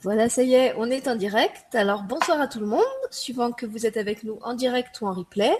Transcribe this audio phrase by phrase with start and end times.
[0.00, 1.74] Voilà, ça y est, on est en direct.
[1.74, 5.06] Alors bonsoir à tout le monde, suivant que vous êtes avec nous en direct ou
[5.06, 5.56] en replay,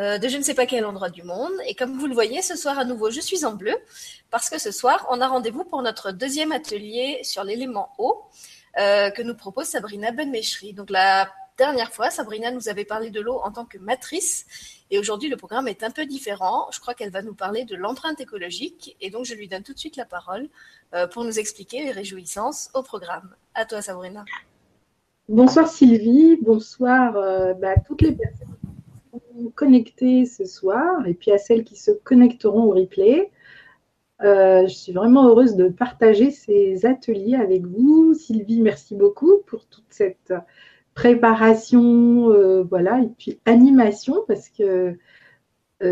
[0.00, 1.52] euh, de je ne sais pas quel endroit du monde.
[1.66, 3.76] Et comme vous le voyez, ce soir à nouveau, je suis en bleu,
[4.30, 8.22] parce que ce soir, on a rendez-vous pour notre deuxième atelier sur l'élément eau
[8.78, 10.72] euh, que nous propose Sabrina Benmeshri.
[10.72, 14.46] Donc la dernière fois, Sabrina nous avait parlé de l'eau en tant que matrice.
[14.90, 16.68] Et aujourd'hui, le programme est un peu différent.
[16.72, 18.96] Je crois qu'elle va nous parler de l'empreinte écologique.
[19.00, 20.48] Et donc, je lui donne tout de suite la parole
[20.94, 23.34] euh, pour nous expliquer les réjouissances au programme.
[23.54, 24.24] À toi, Sabrina.
[25.28, 28.56] Bonsoir Sylvie, bonsoir euh, bah, toutes les personnes
[29.12, 33.30] qui sont connectées ce soir et puis à celles qui se connecteront au replay.
[34.22, 38.14] Euh, je suis vraiment heureuse de partager ces ateliers avec vous.
[38.14, 40.32] Sylvie, merci beaucoup pour toute cette
[40.98, 44.96] préparation, voilà, et puis animation, parce que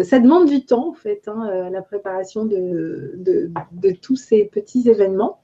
[0.03, 5.41] ça demande du temps, en fait, hein, la préparation de, de, tous ces petits événements.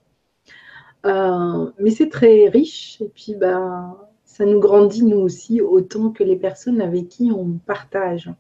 [1.05, 6.23] Euh, mais c'est très riche et puis ben, ça nous grandit nous aussi autant que
[6.23, 8.31] les personnes avec qui on partage.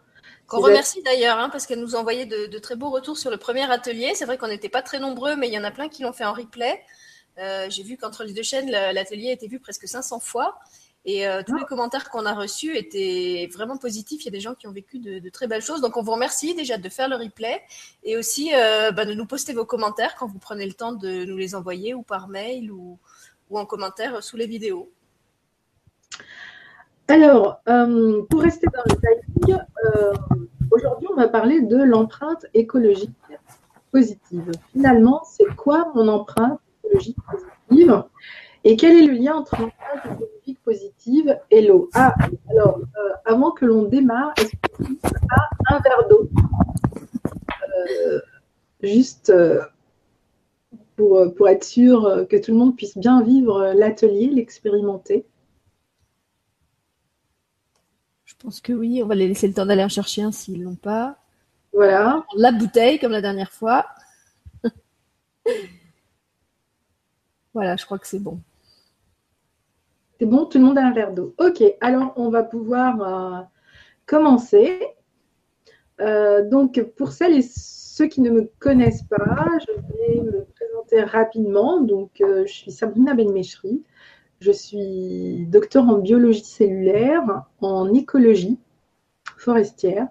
[0.46, 3.36] Qu'on remercie d'ailleurs hein, parce qu'elle nous a envoyé de, très beaux retours sur le
[3.36, 4.12] premier atelier.
[4.14, 6.12] C'est vrai qu'on n'était pas très nombreux, mais il y en a plein qui l'ont
[6.12, 6.80] fait en replay.
[7.38, 10.58] Euh, j'ai vu qu'entre les deux chaînes, l'atelier a été vu presque 500 fois.
[11.04, 14.22] Et euh, tous les commentaires qu'on a reçus étaient vraiment positifs.
[14.22, 15.80] Il y a des gens qui ont vécu de, très belles choses.
[15.80, 17.60] Donc, on vous remercie déjà de faire le replay
[18.04, 21.24] et aussi euh, bah, de nous poster vos commentaires quand vous prenez le temps de
[21.24, 22.98] nous les envoyer ou par mail ou,
[23.50, 24.90] en commentaire sous les vidéos.
[27.08, 29.58] Alors, euh, pour rester dans le timing,
[30.70, 33.10] aujourd'hui, on va parler de l'empreinte écologique
[33.90, 34.50] positive.
[34.72, 38.04] Finalement, c'est quoi mon empreinte écologique positive?
[38.64, 41.90] Et quel est le lien entre l'empreinte écologique positive et l'eau?
[41.94, 42.14] Ah,
[42.50, 44.98] alors, euh, avant que l'on démarre, est-ce que tu
[45.30, 46.30] as un verre d'eau?
[48.00, 48.20] Euh,
[48.82, 49.60] Juste euh,
[50.96, 55.24] pour, pour, être sûr que tout le monde puisse bien vivre l'atelier, l'expérimenter.
[58.24, 60.58] Je pense que oui, on va les laisser le temps d'aller en chercher un s'ils
[60.58, 61.16] ne l'ont pas.
[61.72, 62.24] Voilà.
[62.36, 63.86] La bouteille, comme la dernière fois.
[67.54, 68.40] voilà, je crois que c'est bon.
[70.22, 71.34] C'est bon, tout le monde a un verre d'eau.
[71.40, 73.42] Ok, alors on va pouvoir euh,
[74.06, 74.80] commencer.
[76.00, 81.02] Euh, donc, pour celles et ceux qui ne me connaissent pas, je vais me présenter
[81.02, 81.80] rapidement.
[81.80, 83.82] Donc, euh, je suis Sabrina Benmeshri.
[84.38, 88.60] Je suis docteur en biologie cellulaire, en écologie
[89.38, 90.06] forestière.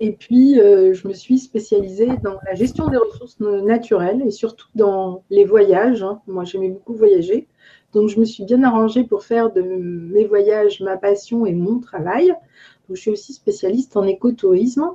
[0.00, 5.22] Et puis, je me suis spécialisée dans la gestion des ressources naturelles et surtout dans
[5.28, 6.02] les voyages.
[6.02, 6.22] Hein.
[6.26, 7.46] Moi, j'aimais beaucoup voyager.
[7.92, 11.80] Donc, je me suis bien arrangée pour faire de mes voyages ma passion et mon
[11.80, 12.28] travail.
[12.28, 14.90] Donc, je suis aussi spécialiste en écotourisme.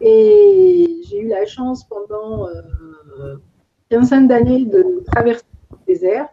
[0.00, 3.36] Et j'ai eu la chance pendant euh,
[3.88, 6.28] quinzaine d'années de traverser le désert.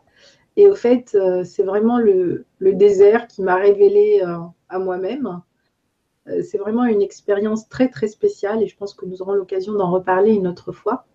[0.56, 4.38] Et au fait, euh, c'est vraiment le, désert qui m'a révélé euh,
[4.68, 5.42] à moi-même.
[6.28, 9.74] Euh, c'est vraiment une expérience très, très spéciale et je pense que nous aurons l'occasion
[9.74, 11.06] d'en reparler une autre fois.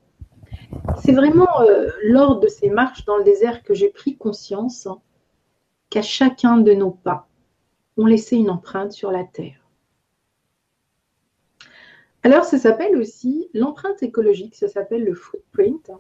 [1.02, 4.88] C'est vraiment euh, lors de ces marches dans le désert que j'ai pris conscience
[5.90, 7.28] qu'à chacun de nos pas,
[7.96, 9.64] on laissait une empreinte sur la terre.
[12.22, 15.90] Alors, ça s'appelle aussi l'empreinte écologique, ça s'appelle le footprint.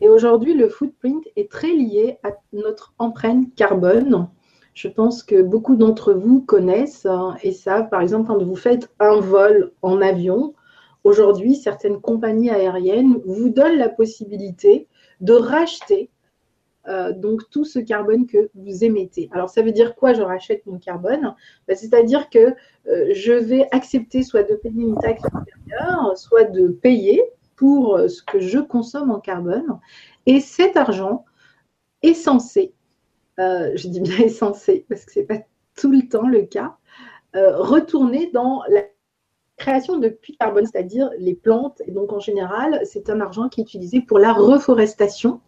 [0.00, 4.28] Et aujourd'hui, le footprint est très lié à notre empreinte carbone.
[4.72, 8.90] Je pense que beaucoup d'entre vous connaissent hein, et savent, par exemple, quand vous faites
[8.98, 10.54] un vol en avion,
[11.04, 14.88] Aujourd'hui, certaines compagnies aériennes vous donnent la possibilité
[15.20, 16.10] de racheter
[16.86, 19.30] euh, donc tout ce carbone que vous émettez.
[19.32, 21.34] Alors ça veut dire quoi je rachète mon carbone?
[21.66, 22.54] Ben, C'est-à-dire que
[22.88, 27.22] euh, je vais accepter soit de payer une taxe supérieure, soit de payer
[27.56, 29.78] pour euh, ce que je consomme en carbone.
[30.26, 31.24] Et cet argent
[32.02, 32.74] est censé,
[33.38, 35.40] je dis bien est censé parce que ce n'est pas
[35.76, 36.76] tout le temps le cas,
[37.34, 38.82] retourner dans la
[39.56, 41.80] création de puits de carbone, c'est-à-dire les plantes.
[41.86, 45.40] Et donc, en général, c'est un argent qui est utilisé pour la reforestation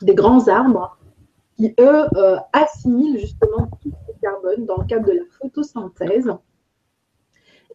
[0.00, 0.98] des grands arbres
[1.56, 6.30] qui, eux, euh, assimilent justement tout ce carbone dans le cadre de la photosynthèse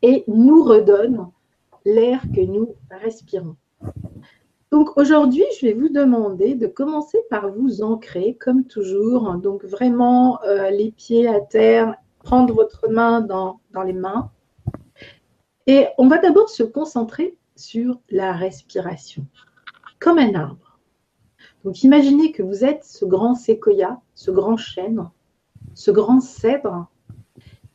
[0.02, 1.32] et nous redonnent
[1.86, 3.56] l'air que nous respirons.
[4.72, 9.34] Donc aujourd'hui, je vais vous demander de commencer par vous ancrer, comme toujours.
[9.36, 14.30] Donc vraiment euh, les pieds à terre, prendre votre main dans, dans les mains,
[15.68, 19.28] et on va d'abord se concentrer sur la respiration,
[20.00, 20.80] comme un arbre.
[21.64, 25.10] Donc imaginez que vous êtes ce grand séquoia, ce grand chêne,
[25.74, 26.88] ce grand cèdre,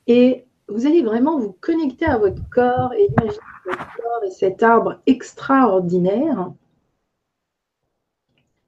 [0.07, 4.63] et vous allez vraiment vous connecter à votre corps et imaginer votre corps et cet
[4.63, 6.53] arbre extraordinaire.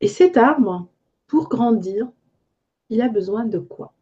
[0.00, 0.86] Et cet arbre,
[1.26, 2.10] pour grandir,
[2.90, 3.94] il a besoin de quoi?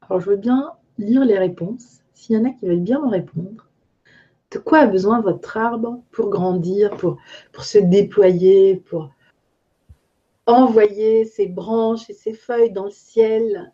[0.00, 2.00] Alors, je veux bien lire les réponses.
[2.18, 3.68] S'il y en a qui veulent bien me répondre,
[4.50, 7.20] de quoi a besoin votre arbre pour grandir, pour,
[7.60, 9.14] se déployer, pour
[10.44, 13.72] envoyer ses branches et ses feuilles dans le ciel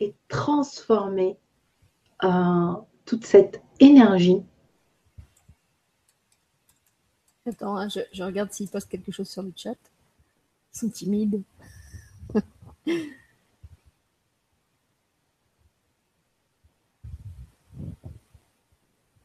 [0.00, 1.36] et transformer
[2.24, 2.72] euh,
[3.04, 4.42] toute cette énergie?
[7.44, 9.76] Attends, hein, je, regarde s'ils postent quelque chose sur le chat.
[10.72, 11.42] Ils sont timides.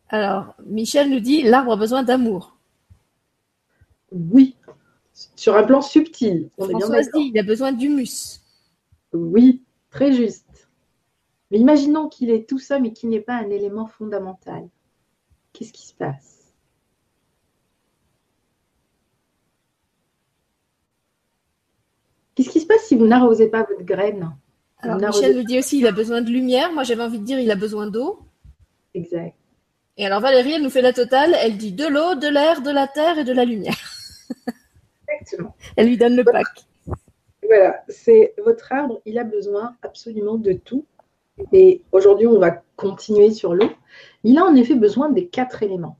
[0.09, 2.57] Alors, Michel nous dit l'arbre a besoin d'amour.
[4.11, 4.55] Oui,
[5.35, 6.49] sur un plan subtil.
[6.57, 8.41] On Françoise est dit il a besoin d'humus.
[9.13, 10.69] Oui, très juste.
[11.51, 14.67] Mais imaginons qu'il est tout ça, mais qu'il n'est pas un élément fondamental.
[15.53, 16.53] Qu'est-ce qui se passe?
[22.35, 24.35] Qu'est-ce qui se passe si vous n'arrosez pas votre graine?
[24.77, 26.71] Alors, Michel nous dit aussi il a besoin de lumière.
[26.71, 28.19] Moi, j'avais envie de dire il a besoin d'eau.
[28.93, 29.35] Exact.
[29.99, 31.35] Et alors Valérie, elle nous fait la totale.
[31.43, 33.75] Elle dit de l'eau, de l'air, de la terre et de la lumière.
[35.09, 35.53] Exactement.
[35.75, 36.47] Elle lui donne le pack.
[37.43, 40.85] Voilà, c'est votre arbre, il a besoin absolument de tout.
[41.51, 43.69] Et aujourd'hui, on va continuer sur l'eau.
[44.23, 45.97] Il a en effet besoin des quatre éléments.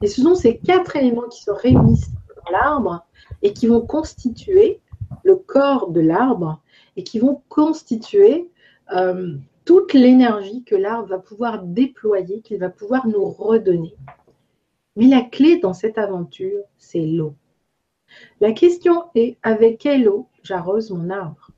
[0.00, 3.04] Et ce sont ces quatre éléments qui se réunissent dans l'arbre
[3.42, 4.80] et qui vont constituer
[5.22, 6.62] le corps de l'arbre
[6.96, 8.48] et qui vont constituer
[8.94, 9.34] euh,
[9.70, 13.94] toute l'énergie que l'arbre va pouvoir déployer, qu'il va pouvoir nous redonner.
[14.96, 17.36] Mais la clé dans cette aventure, c'est l'eau.
[18.40, 21.52] La question est avec quelle eau j'arrose mon arbre?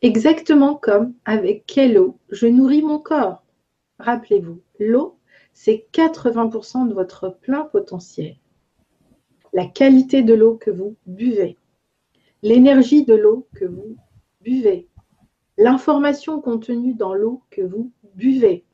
[0.00, 3.42] Exactement comme avec quelle eau je nourris mon corps.
[3.98, 5.18] Rappelez-vous, l'eau,
[5.52, 8.38] c'est 80% de votre plein potentiel.
[9.52, 11.58] La qualité de l'eau que vous buvez,
[12.40, 13.98] l'énergie de l'eau que vous
[14.40, 14.88] buvez,
[15.56, 18.64] l'information contenue dans l'eau que vous buvez,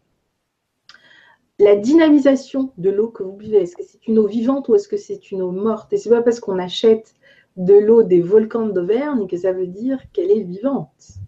[1.60, 3.62] la dynamisation de l'eau que vous buvez.
[3.62, 5.92] Est-ce que c'est une eau vivante ou est-ce que c'est une eau morte?
[5.92, 7.14] Et c'est pas parce qu'on achète
[7.56, 11.18] de l'eau des volcans d'Auvergne que ça veut dire qu'elle est vivante.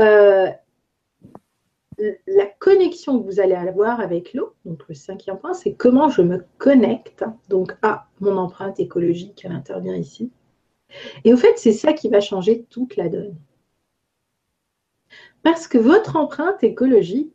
[0.00, 0.48] Euh,
[2.26, 6.22] la connexion que vous allez avoir avec l'eau, donc le cinquième point, c'est comment je
[6.22, 10.32] me connecte donc à mon empreinte écologique, elle intervient ici,
[11.24, 13.36] et au fait, c'est ça qui va changer toute la donne.
[15.42, 17.34] Parce que votre empreinte écologique,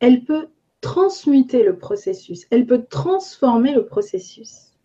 [0.00, 0.48] elle peut
[0.80, 4.76] transmuter le processus, elle peut transformer le processus.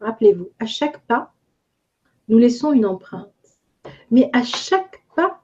[0.00, 1.34] Rappelez-vous, à chaque pas,
[2.28, 3.30] nous laissons une empreinte.
[4.10, 5.42] Mais à chaque pas,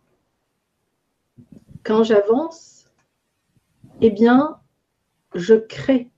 [1.84, 2.90] quand j'avance,
[4.00, 4.60] eh bien,
[5.34, 6.10] je crée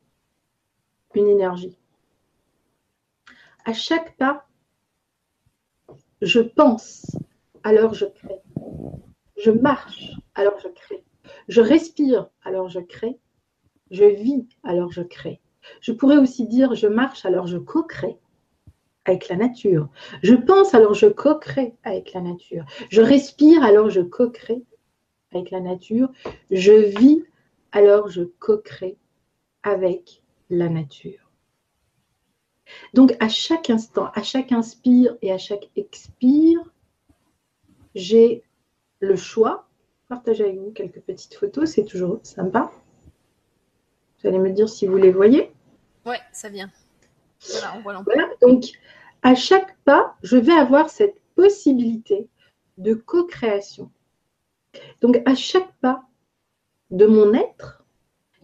[1.14, 1.76] une énergie.
[3.64, 4.46] À chaque pas,
[6.22, 7.06] je pense,
[7.62, 8.40] alors je crée.
[9.36, 11.04] Je marche, alors je crée.
[11.48, 13.18] Je respire, alors je crée.
[13.90, 15.40] Je vis, alors je crée.
[15.80, 18.18] Je pourrais aussi dire je marche, alors je co-crée
[19.04, 19.88] avec la nature.
[20.22, 22.64] Je pense, alors je co-crée avec la nature.
[22.90, 24.62] Je respire, alors je co-crée
[25.32, 26.10] avec la nature.
[26.50, 27.24] Je vis,
[27.72, 28.98] alors je co-crée
[29.62, 31.29] avec la nature.
[32.94, 36.60] Donc à chaque instant, à chaque inspire et à chaque expire,
[37.94, 38.42] j'ai
[39.00, 39.66] le choix.
[40.08, 42.72] Partager avec vous quelques petites photos, c'est toujours sympa.
[44.20, 45.52] Vous allez me dire si vous les voyez.
[46.04, 46.70] Oui, ça vient.
[47.48, 48.64] Voilà, on voit voilà, donc
[49.22, 52.28] à chaque pas, je vais avoir cette possibilité
[52.78, 53.90] de co-création.
[55.00, 56.02] Donc à chaque pas
[56.90, 57.84] de mon être,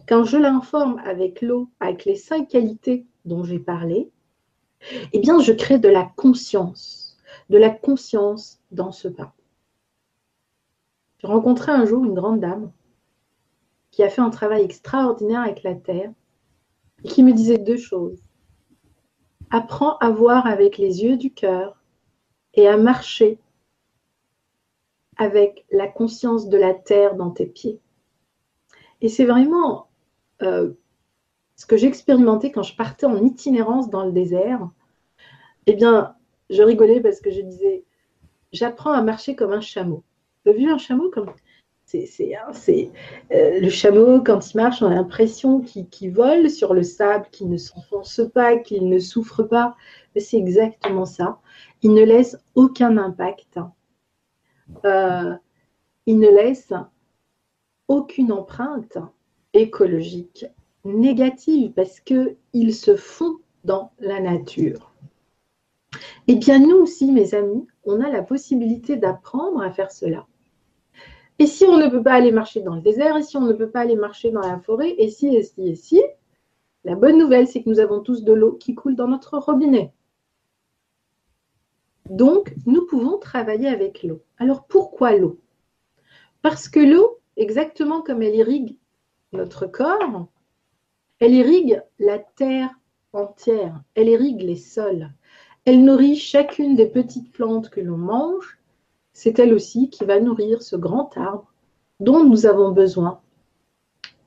[0.07, 4.09] quand je l'informe avec l'eau, avec les cinq qualités dont j'ai parlé,
[5.13, 7.17] eh bien, je crée de la conscience,
[7.49, 9.33] de la conscience dans ce pas.
[11.19, 12.71] J'ai rencontré un jour une grande dame
[13.91, 16.11] qui a fait un travail extraordinaire avec la terre
[17.03, 18.21] et qui me disait deux choses.
[19.49, 21.81] Apprends à voir avec les yeux du cœur
[22.53, 23.39] et à marcher
[25.17, 27.79] avec la conscience de la terre dans tes pieds.
[29.01, 29.87] Et c'est vraiment
[30.41, 30.73] euh,
[31.57, 34.69] ce que j'expérimentais quand je partais en itinérance dans le désert,
[35.65, 36.15] eh bien,
[36.49, 37.83] je rigolais parce que je disais,
[38.53, 40.03] j'apprends à marcher comme un chameau.
[40.45, 42.51] Vous avez vu un chameau comme hein,
[43.31, 47.49] euh, le chameau quand il marche, on a l'impression qu'il vole sur le sable, qu'il
[47.49, 49.75] ne s'enfonce pas, qu'il ne souffre pas.
[50.15, 51.39] C'est exactement ça.
[51.81, 53.59] Il ne laisse aucun impact.
[54.85, 55.33] Euh,
[56.05, 56.73] il ne laisse
[57.87, 58.97] aucune empreinte
[59.53, 60.45] écologique
[60.87, 64.93] négative parce qu'ils se font dans la nature.
[66.27, 70.27] Eh bien, nous aussi, mes amis, on a la possibilité d'apprendre à faire cela.
[71.39, 73.53] Et si on ne peut pas aller marcher dans le désert, et si on ne
[73.53, 76.01] peut pas aller marcher dans la forêt, et si, et si, et si,
[76.83, 79.93] la bonne nouvelle, c'est que nous avons tous de l'eau qui coule dans notre robinet.
[82.09, 84.21] Donc, nous pouvons travailler avec l'eau.
[84.37, 85.39] Alors, pourquoi l'eau?
[86.41, 88.77] Parce que l'eau, exactement comme elle irrigue
[89.33, 90.27] notre corps,
[91.19, 92.69] elle irrigue la terre
[93.13, 95.11] entière, elle irrigue les sols,
[95.65, 98.59] elle nourrit chacune des petites plantes que l'on mange,
[99.13, 101.51] c'est elle aussi qui va nourrir ce grand arbre
[101.99, 103.19] dont nous avons besoin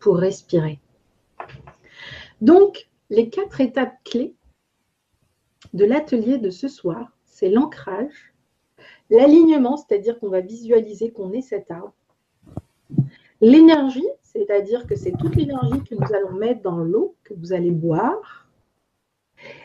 [0.01, 0.81] pour respirer.
[2.41, 4.35] Donc, les quatre étapes clés
[5.75, 8.33] de l'atelier de ce soir, c'est l'ancrage,
[9.11, 11.95] l'alignement, c'est-à-dire qu'on va visualiser qu'on est cet arbre,
[13.41, 17.71] l'énergie, c'est-à-dire que c'est toute l'énergie que nous allons mettre dans l'eau que vous allez
[17.71, 18.41] boire,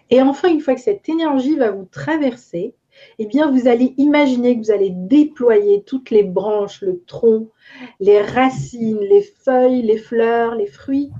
[0.10, 2.76] et enfin, une fois que cette énergie va vous traverser,
[3.20, 7.50] eh bien, vous allez imaginer que vous allez déployer toutes les branches, le tronc,
[8.00, 11.12] les racines, les feuilles, les fleurs, les fruits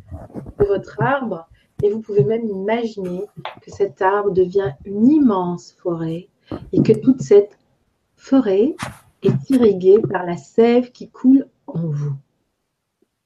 [0.60, 1.48] de votre arbre.
[1.84, 3.24] Et vous pouvez même imaginer
[3.62, 6.30] que cet arbre devient une immense forêt
[6.72, 7.58] et que toute cette
[8.16, 8.76] forêt
[9.24, 12.14] est irriguée par la sève qui coule en vous.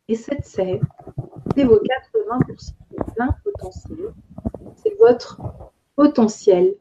[0.09, 0.81] Et cette sève,
[1.55, 4.13] c'est vos 80% de plein potentiel,
[4.75, 5.39] c'est votre
[5.95, 6.75] potentiel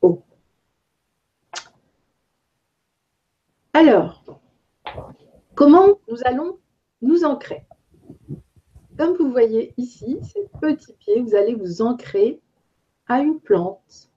[0.00, 0.22] haut.
[3.72, 4.22] Alors,
[5.56, 6.60] comment nous allons
[7.02, 7.66] nous ancrer?
[8.96, 12.40] Comme vous voyez ici, ces petits pieds, vous allez vous ancrer
[13.08, 14.08] à une plante.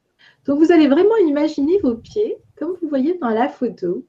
[0.46, 4.06] Donc, vous allez vraiment imaginer vos pieds, comme vous voyez dans la photo,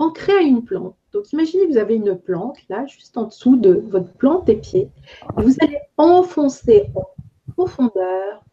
[0.00, 0.96] ancrés à une plante.
[1.12, 4.90] Donc, imaginez vous avez une plante là, juste en dessous de votre plante des pieds.
[5.36, 7.04] Vous allez enfoncer en
[7.52, 8.44] profondeur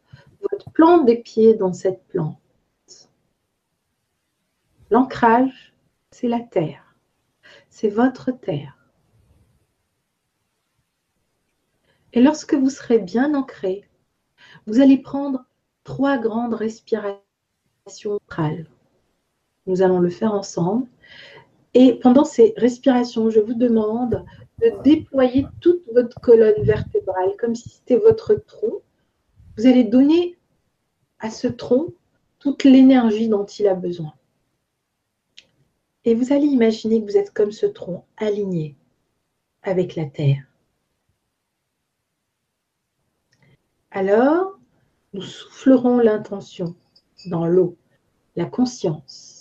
[0.52, 2.38] votre plante des pieds dans cette plante.
[4.90, 5.74] L'ancrage,
[6.12, 6.96] c'est la terre.
[7.70, 8.78] C'est votre terre.
[12.14, 13.88] Et lorsque vous serez bien ancré,
[14.66, 15.46] vous allez prendre
[15.84, 18.68] trois grandes respirations orales.
[19.66, 20.88] Nous allons le faire ensemble.
[21.80, 24.26] Et pendant ces respirations, je vous demande
[24.60, 28.82] de déployer toute votre colonne vertébrale comme si c'était votre tronc.
[29.56, 30.40] Vous allez donner
[31.20, 31.94] à ce tronc
[32.40, 34.12] toute l'énergie dont il a besoin.
[36.04, 38.76] Et vous allez imaginer que vous êtes comme ce tronc aligné
[39.62, 40.48] avec la terre.
[43.92, 44.58] Alors,
[45.14, 46.76] nous soufflerons l'intention
[47.28, 47.78] dans l'eau,
[48.36, 49.37] la conscience.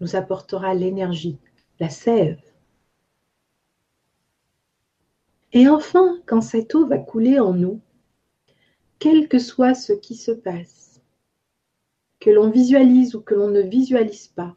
[0.00, 1.38] Nous apportera l'énergie,
[1.80, 2.40] la sève.
[5.52, 7.80] Et enfin, quand cette eau va couler en nous,
[8.98, 11.00] quel que soit ce qui se passe,
[12.18, 14.56] que l'on visualise ou que l'on ne visualise pas,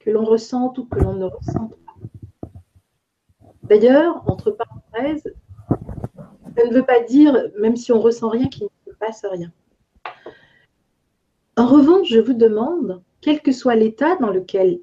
[0.00, 2.50] que l'on ressente ou que l'on ne ressente pas.
[3.62, 5.32] D'ailleurs, entre parenthèses,
[5.68, 9.50] ça ne veut pas dire, même si on ressent rien, qu'il ne se passe rien.
[11.56, 14.80] En revanche, je vous demande, quel que soit l'état dans lequel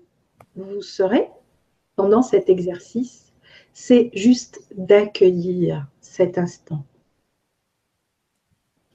[0.55, 1.29] vous serez
[1.95, 3.31] pendant cet exercice,
[3.71, 6.83] c'est juste d'accueillir cet instant.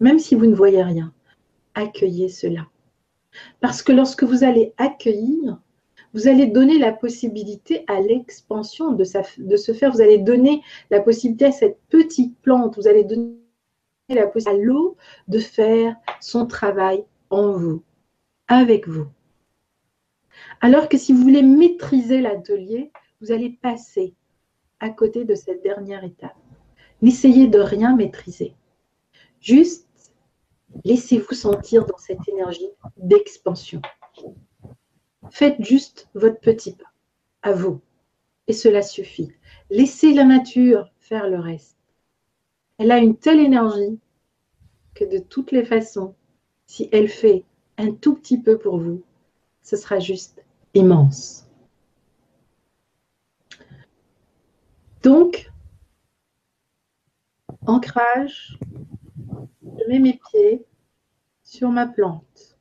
[0.01, 1.15] Même si vous ne voyez rien,
[1.75, 2.67] accueillez cela.
[3.61, 5.61] Parce que lorsque vous allez accueillir,
[6.13, 10.61] vous allez donner la possibilité à l'expansion de, se faire, vous allez donner
[10.91, 13.37] la possibilité à cette petite plante, vous allez donner
[14.09, 14.97] la possibilité à l'eau
[15.29, 17.85] de faire son travail en vous,
[18.49, 19.07] avec vous.
[20.61, 24.15] Alors que si vous voulez maîtriser l'atelier, vous allez passer
[24.81, 26.37] à côté de cette dernière étape.
[27.03, 28.55] N'essayez de rien maîtriser.
[29.41, 29.87] Juste
[30.85, 33.81] Laissez-vous sentir dans cette énergie d'expansion.
[35.31, 36.93] Faites juste votre petit pas,
[37.43, 37.81] à vous.
[38.47, 39.33] Et cela suffit.
[39.71, 41.77] Laissez la nature faire le reste.
[42.79, 43.99] Elle a une telle énergie
[44.95, 46.15] que de toutes les façons,
[46.67, 47.45] si elle fait
[47.79, 49.03] un tout petit peu pour vous,
[49.63, 50.45] ce sera juste
[50.77, 51.49] immense.
[55.03, 55.51] Donc,
[57.67, 58.59] ancrage,
[59.63, 60.67] je mets mes pieds
[61.45, 62.59] sur ma plante.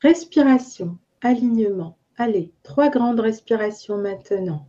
[0.00, 1.98] Respiration, alignement.
[2.16, 4.68] Allez, trois grandes respirations maintenant.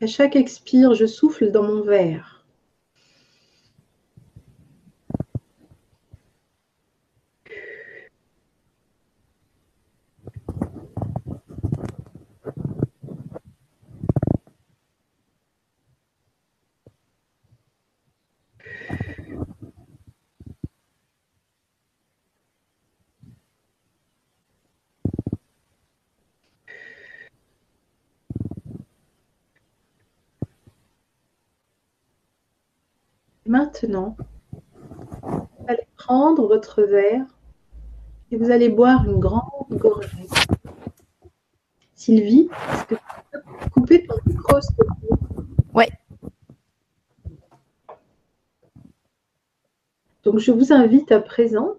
[0.00, 2.33] À chaque expire, je souffle dans mon verre.
[33.54, 34.16] Maintenant,
[35.22, 37.24] vous allez prendre votre verre
[38.32, 40.26] et vous allez boire une grande gorgée.
[41.94, 45.46] Sylvie, est-ce que tu peux couper ton micro s'il te plaît?
[45.72, 45.92] Ouais.
[50.24, 51.74] Donc, je vous invite à présent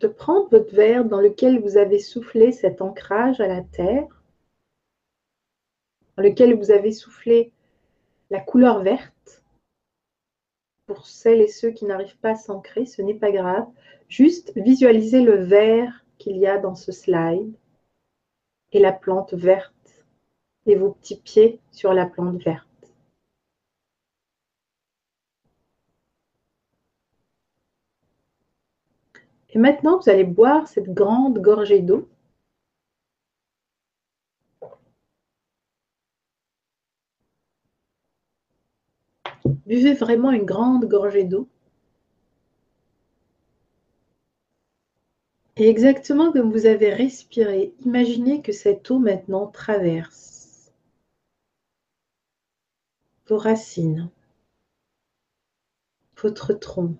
[0.00, 4.08] de prendre votre verre dans lequel vous avez soufflé cet ancrage à la terre,
[6.16, 7.52] dans lequel vous avez soufflé
[8.30, 9.14] la couleur verte.
[10.90, 13.64] Pour celles et ceux qui n'arrivent pas à s'ancrer, ce n'est pas grave.
[14.08, 17.54] Juste visualisez le vert qu'il y a dans ce slide
[18.72, 20.04] et la plante verte
[20.66, 22.66] et vos petits pieds sur la plante verte.
[29.50, 32.08] Et maintenant, vous allez boire cette grande gorgée d'eau.
[39.70, 41.48] Buvez vraiment une grande gorgée d'eau.
[45.56, 50.72] Et exactement comme vous avez respiré, imaginez que cette eau maintenant traverse
[53.28, 54.10] vos racines,
[56.20, 56.96] votre tronc,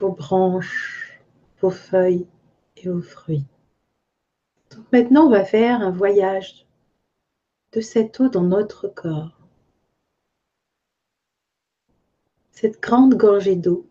[0.00, 1.20] vos branches,
[1.60, 2.26] vos feuilles
[2.76, 3.46] et vos fruits.
[4.72, 6.67] Donc maintenant, on va faire un voyage
[7.72, 9.38] de cette eau dans notre corps.
[12.50, 13.86] Cette grande gorgée d'eau,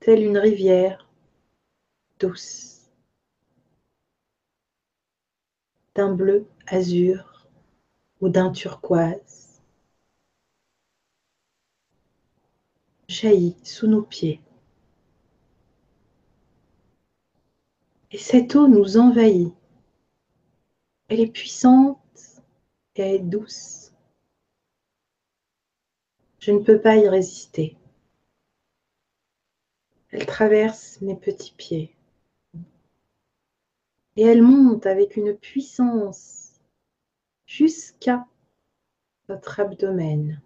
[0.00, 1.08] telle une rivière
[2.18, 2.90] douce,
[5.94, 7.48] d'un bleu azur
[8.20, 9.62] ou d'un turquoise,
[13.08, 14.40] jaillit sous nos pieds.
[18.12, 19.54] Et cette eau nous envahit.
[21.08, 21.98] Elle est puissante
[23.00, 23.92] est douce.
[26.38, 27.76] Je ne peux pas y résister.
[30.10, 31.94] Elle traverse mes petits pieds.
[34.16, 36.60] Et elle monte avec une puissance
[37.46, 38.26] jusqu'à
[39.28, 40.40] votre abdomen.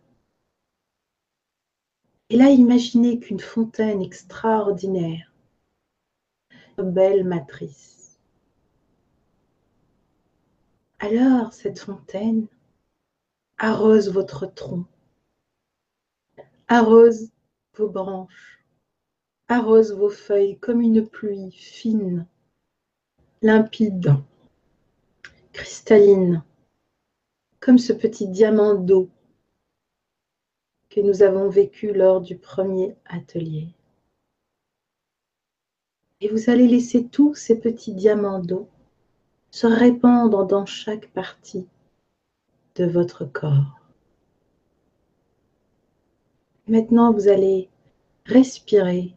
[2.31, 5.33] Et là, imaginez qu'une fontaine extraordinaire,
[6.79, 8.04] belle matrice.
[11.07, 12.47] Alors, cette fontaine
[13.59, 14.87] arrose votre tronc,
[16.67, 17.29] arrose
[17.75, 18.65] vos branches,
[19.49, 22.27] arrose vos feuilles comme une pluie fine,
[23.43, 24.15] limpide,
[25.53, 26.43] cristalline,
[27.61, 29.11] comme ce petit diamant d'eau
[30.89, 33.75] que nous avons vécu lors du premier atelier.
[36.23, 38.71] Et vous allez laisser tous ces petits diamants d'eau
[39.55, 41.69] se répandre dans chaque partie
[42.75, 43.79] de votre corps.
[46.67, 47.69] Maintenant, vous allez
[48.27, 49.15] respirer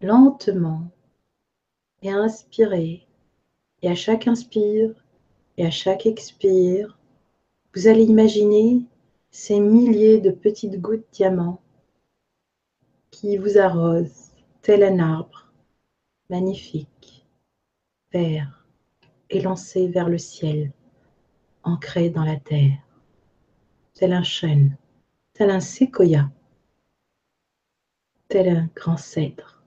[0.00, 0.90] lentement
[2.00, 3.06] et inspirer.
[3.82, 4.94] Et à chaque inspire
[5.58, 6.98] et à chaque expire,
[7.74, 8.86] vous allez imaginer
[9.30, 11.60] ces milliers de petites gouttes diamants
[13.10, 15.52] qui vous arrosent tel un arbre
[16.30, 17.26] magnifique,
[18.14, 18.59] vert,
[19.30, 20.72] élancé vers le ciel,
[21.62, 22.78] ancré dans la terre,
[23.94, 24.76] tel un chêne,
[25.32, 26.30] tel un séquoia,
[28.28, 29.62] tel un grand cèdre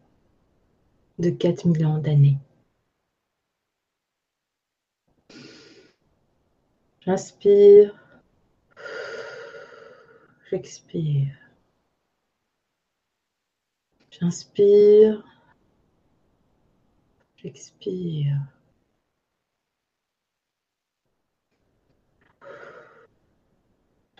[1.20, 2.38] de 4000 ans d'années.
[7.02, 7.94] J'inspire,
[10.50, 11.36] j'expire.
[14.10, 15.24] J'inspire,
[17.36, 18.38] j'expire.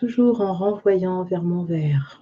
[0.04, 2.20] Toujours en renvoyant vers mon verre.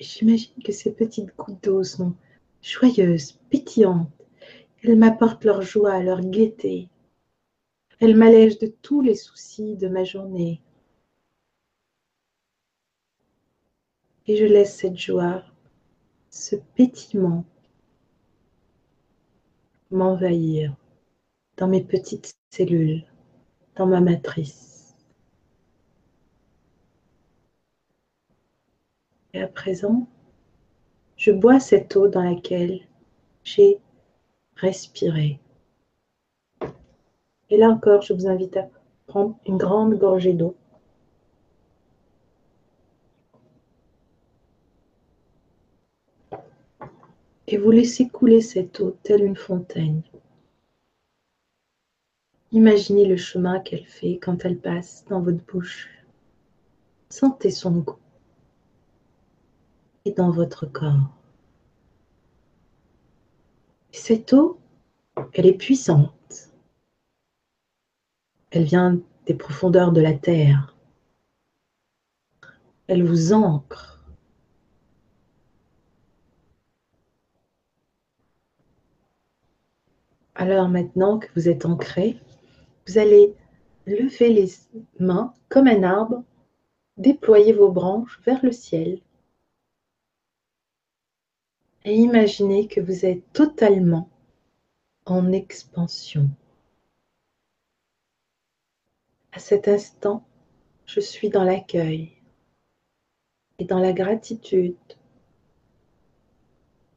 [0.00, 2.14] Et j'imagine que ces petites gouttes d'eau sont
[2.62, 4.10] joyeuses, pétillantes.
[4.82, 6.88] Elles m'apportent leur joie, leur gaieté.
[7.98, 10.60] Elles m'allègent de tous les soucis de ma journée.
[14.26, 15.42] Et je laisse cette joie,
[16.30, 17.44] ce pétillement
[19.90, 20.74] m'envahir
[21.56, 23.04] dans mes petites cellules,
[23.76, 24.73] dans ma matrice.
[29.34, 30.06] Et à présent,
[31.16, 32.82] je bois cette eau dans laquelle
[33.42, 33.80] j'ai
[34.54, 35.40] respiré.
[37.50, 38.68] Et là encore, je vous invite à
[39.08, 40.54] prendre une grande gorgée d'eau.
[47.48, 50.02] Et vous laissez couler cette eau telle une fontaine.
[52.52, 55.88] Imaginez le chemin qu'elle fait quand elle passe dans votre bouche.
[57.10, 58.03] Sentez son goût.
[60.12, 61.08] Dans votre corps.
[63.90, 64.60] Cette eau,
[65.32, 66.50] elle est puissante.
[68.50, 70.76] Elle vient des profondeurs de la terre.
[72.86, 74.04] Elle vous ancre.
[80.34, 82.20] Alors maintenant que vous êtes ancré,
[82.86, 83.34] vous allez
[83.86, 84.50] lever les
[85.00, 86.22] mains comme un arbre,
[86.98, 89.00] déployer vos branches vers le ciel
[91.84, 94.08] et imaginez que vous êtes totalement
[95.06, 96.28] en expansion.
[99.32, 100.26] À cet instant,
[100.86, 102.12] je suis dans l'accueil
[103.58, 104.76] et dans la gratitude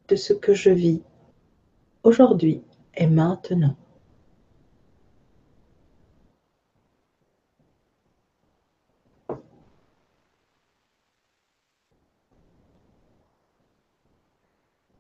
[0.07, 1.01] de ce que je vis
[2.03, 2.61] aujourd'hui
[2.95, 3.75] et maintenant.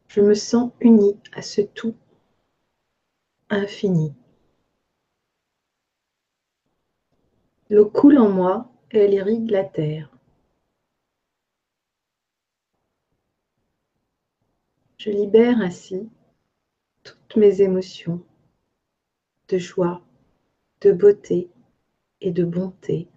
[0.07, 1.95] Je me sens uni à ce tout
[3.49, 4.13] infini.
[7.69, 10.09] L'eau coule en moi et elle irrigue la terre.
[14.97, 16.09] Je libère ainsi
[17.03, 18.23] toutes mes émotions
[19.49, 20.01] de joie,
[20.81, 21.49] de beauté
[22.21, 23.07] et de bonté.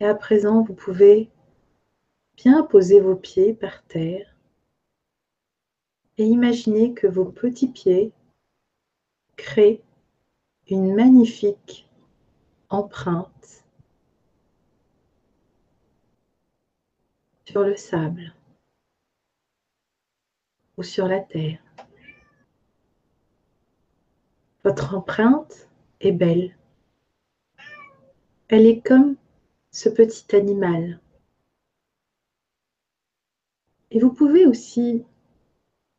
[0.00, 1.30] Et à présent, vous pouvez
[2.42, 4.34] Bien poser vos pieds par terre
[6.16, 8.14] et imaginez que vos petits pieds
[9.36, 9.82] créent
[10.66, 11.86] une magnifique
[12.70, 13.66] empreinte
[17.44, 18.34] sur le sable
[20.78, 21.62] ou sur la terre.
[24.64, 25.68] Votre empreinte
[26.00, 26.56] est belle.
[28.48, 29.16] Elle est comme
[29.72, 31.00] ce petit animal
[33.90, 35.04] et vous pouvez aussi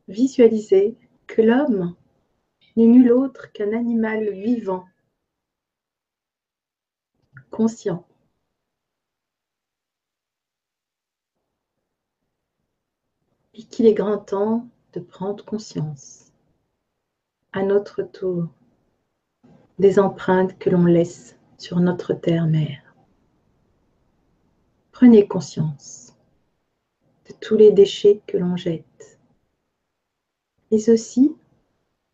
[0.08, 1.94] visualiser que l'homme
[2.76, 4.86] n'est nul autre qu'un animal vivant,
[7.50, 8.06] conscient.
[13.54, 16.32] Et qu'il est grand temps de prendre conscience,
[17.52, 18.48] à notre tour,
[19.78, 22.94] des empreintes que l'on laisse sur notre terre-mère.
[24.90, 26.11] Prenez conscience
[27.42, 29.18] tous les déchets que l'on jette,
[30.70, 31.36] mais aussi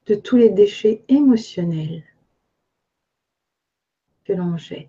[0.06, 2.02] de tous les déchets émotionnels
[4.24, 4.88] que l'on jette.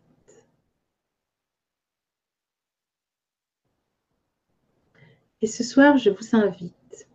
[5.42, 7.08] Et ce soir, je vous invite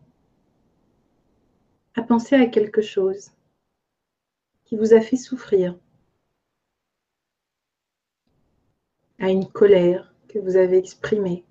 [1.95, 3.31] à penser à quelque chose
[4.65, 5.79] qui vous a fait souffrir,
[9.19, 11.45] à une colère que vous avez exprimée,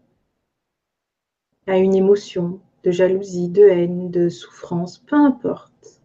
[1.68, 6.02] à une émotion de jalousie, de haine, de souffrance, peu importe,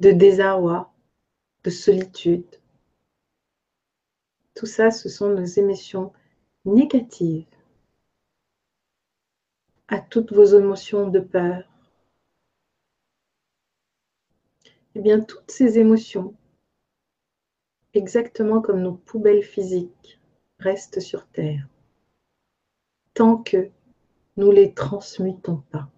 [0.00, 0.92] de désarroi,
[1.64, 2.60] de solitude.
[4.54, 6.12] Tout ça, ce sont nos émotions
[6.64, 7.46] négatives
[9.88, 11.64] à toutes vos émotions de peur.
[14.94, 16.34] Eh bien, toutes ces émotions,
[17.94, 20.20] exactement comme nos poubelles physiques,
[20.58, 21.66] restent sur Terre
[23.14, 23.70] tant que
[24.36, 25.88] nous ne les transmutons pas.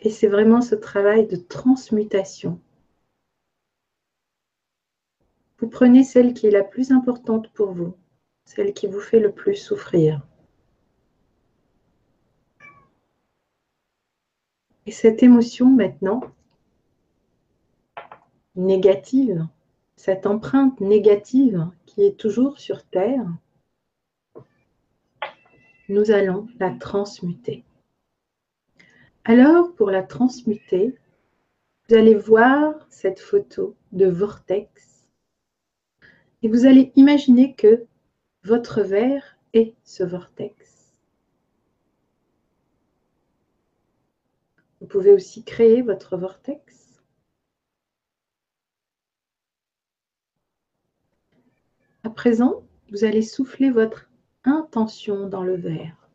[0.00, 2.60] Et c'est vraiment ce travail de transmutation.
[5.58, 7.96] Vous prenez celle qui est la plus importante pour vous,
[8.44, 10.26] celle qui vous fait le plus souffrir.
[14.86, 16.20] Et cette émotion maintenant,
[18.56, 19.46] négative,
[20.04, 23.24] cette empreinte négative qui est toujours sur Terre,
[25.88, 27.62] nous allons la transmuter.
[29.22, 30.98] Alors, pour la transmuter,
[31.88, 35.06] vous allez voir cette photo de vortex
[36.42, 37.86] et vous allez imaginer que
[38.42, 40.98] votre verre est ce vortex.
[44.80, 46.81] Vous pouvez aussi créer votre vortex
[52.04, 54.10] À présent, vous allez souffler votre
[54.44, 56.08] intention dans le verre.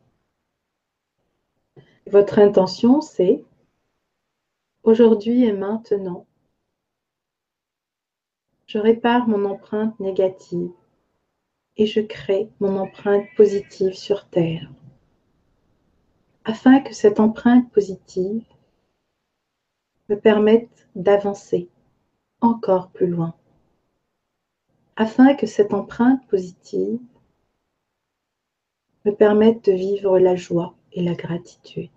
[2.06, 3.44] Votre intention, c'est
[4.82, 6.26] aujourd'hui et maintenant,
[8.66, 10.70] je répare mon empreinte négative
[11.78, 14.70] et je crée mon empreinte positive sur Terre.
[16.44, 18.44] Afin que cette empreinte positive
[20.08, 21.68] me permette d'avancer
[22.40, 23.37] encore plus loin.
[25.00, 26.98] Afin que cette empreinte positive
[29.04, 31.88] me permette de vivre la joie et la gratitude.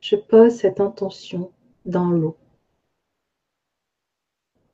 [0.00, 1.52] Je pose cette intention
[1.84, 2.38] dans l'eau,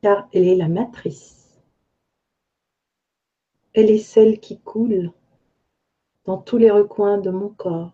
[0.02, 1.60] car elle est la matrice.
[3.74, 5.12] Elle est celle qui coule
[6.26, 7.92] dans tous les recoins de mon corps.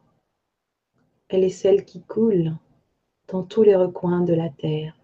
[1.29, 2.55] Elle est celle qui coule
[3.29, 4.95] dans tous les recoins de la terre.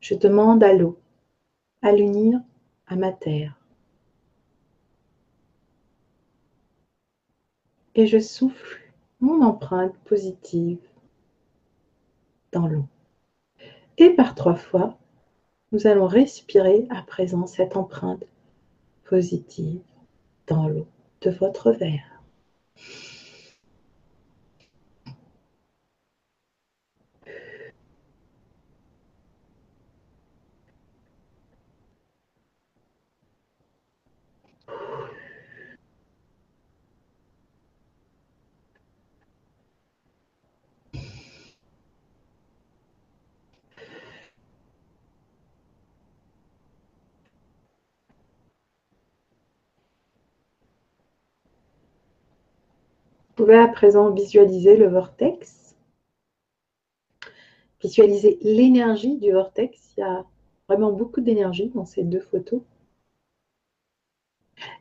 [0.00, 0.98] Je demande à l'eau
[1.82, 2.40] à l'unir
[2.86, 3.54] à ma terre.
[7.94, 8.80] Et je souffle
[9.20, 10.80] mon empreinte positive
[12.52, 12.86] dans l'eau.
[13.98, 14.98] Et par trois fois,
[15.72, 18.24] nous allons respirer à présent cette empreinte
[19.04, 19.80] positive
[20.46, 20.86] dans l'eau
[21.22, 22.22] de votre verre.
[53.46, 55.76] Pouvez à présent visualiser le vortex,
[57.80, 59.94] visualiser l'énergie du vortex.
[59.96, 60.24] Il y a
[60.68, 62.60] vraiment beaucoup d'énergie dans ces deux photos.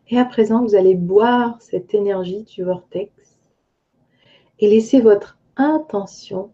[0.07, 3.11] Et à présent, vous allez boire cette énergie du vortex
[4.57, 6.51] et laisser votre intention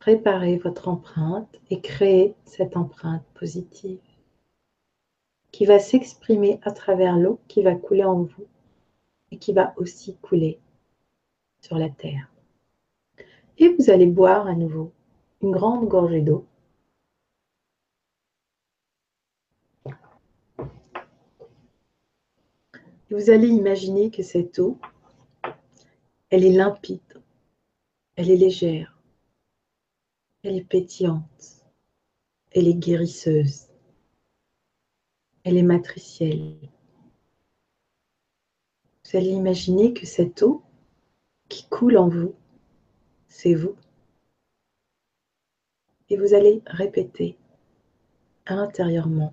[0.00, 4.00] préparer votre empreinte et créer cette empreinte positive
[5.52, 8.46] qui va s'exprimer à travers l'eau qui va couler en vous
[9.30, 10.58] et qui va aussi couler
[11.60, 12.30] sur la terre.
[13.58, 14.92] Et vous allez boire à nouveau
[15.42, 16.46] une grande gorgée d'eau.
[23.10, 24.78] Vous allez imaginer que cette eau,
[26.28, 27.00] elle est limpide,
[28.16, 29.00] elle est légère,
[30.42, 31.64] elle est pétillante,
[32.50, 33.67] elle est guérisseuse
[35.48, 36.58] elle est matricielle.
[39.04, 40.62] Vous allez imaginer que cette eau
[41.48, 42.34] qui coule en vous,
[43.28, 43.74] c'est vous.
[46.10, 47.38] Et vous allez répéter
[48.44, 49.32] intérieurement,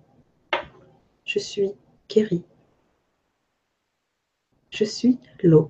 [1.25, 1.71] je suis
[2.08, 2.45] guéri.
[4.69, 5.69] Je suis l'eau.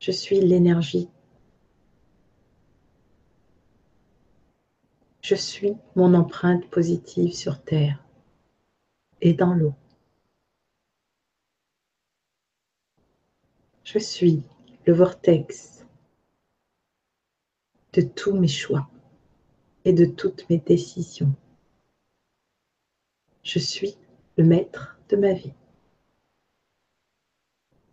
[0.00, 1.08] Je suis l'énergie.
[5.22, 8.03] Je suis mon empreinte positive sur Terre
[9.24, 9.74] et dans l'eau.
[13.82, 14.42] Je suis
[14.86, 15.86] le vortex
[17.94, 18.88] de tous mes choix
[19.86, 21.34] et de toutes mes décisions.
[23.42, 23.96] Je suis
[24.36, 25.54] le maître de ma vie.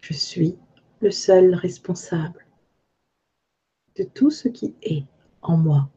[0.02, 0.58] Je suis
[1.00, 2.46] le seul responsable
[3.96, 5.06] de tout ce qui est
[5.42, 5.90] en moi.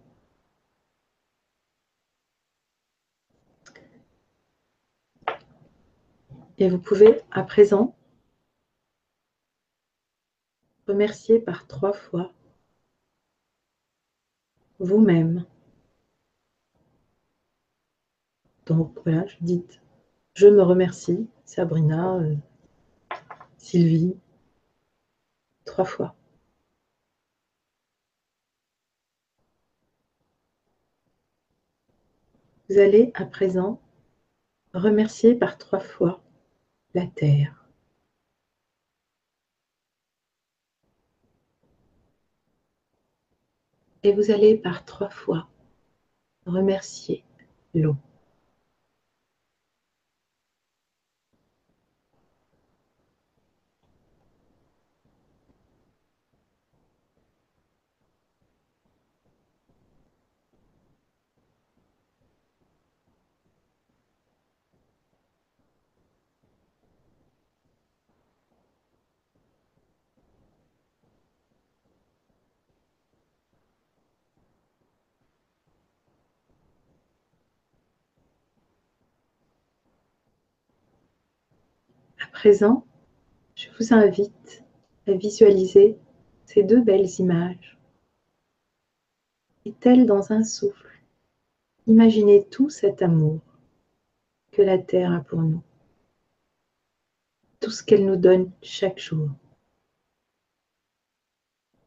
[6.58, 7.94] Et vous pouvez à présent
[10.86, 12.32] remercier par trois fois
[14.78, 15.46] vous-même.
[18.66, 19.64] Donc voilà, je dis
[20.34, 22.34] je me remercie, Sabrina, euh,
[23.58, 24.16] Sylvie,
[25.64, 26.16] trois fois.
[32.68, 33.80] Vous allez à présent
[34.72, 36.23] remercier par trois fois
[36.94, 37.64] la terre.
[44.02, 45.48] Et vous allez par trois fois
[46.46, 47.24] remercier
[47.74, 47.96] l'eau.
[82.44, 82.84] Présent,
[83.54, 84.62] je vous invite
[85.06, 85.96] à visualiser
[86.44, 87.78] ces deux belles images.
[89.64, 91.00] Et tel dans un souffle,
[91.86, 93.40] imaginez tout cet amour
[94.52, 95.62] que la Terre a pour nous,
[97.60, 99.30] tout ce qu'elle nous donne chaque jour,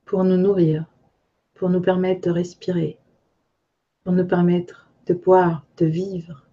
[0.05, 0.87] pour nous nourrir,
[1.53, 2.97] pour nous permettre de respirer,
[4.03, 6.47] pour nous permettre de boire, de vivre,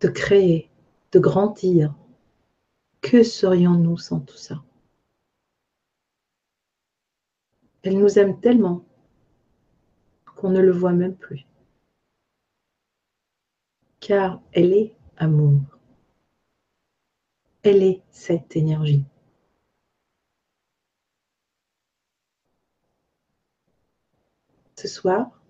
[0.00, 0.68] de créer,
[1.12, 1.94] de grandir.
[3.00, 4.62] Que serions-nous sans tout ça?
[7.82, 8.84] Elle nous aime tellement
[10.36, 11.46] qu'on ne le voit même plus.
[14.00, 15.60] Car elle est amour.
[17.62, 19.04] Elle est cette énergie.
[24.76, 25.40] Ce soir,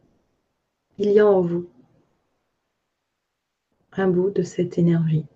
[0.96, 1.68] il y a en vous
[3.92, 5.26] un bout de cette énergie.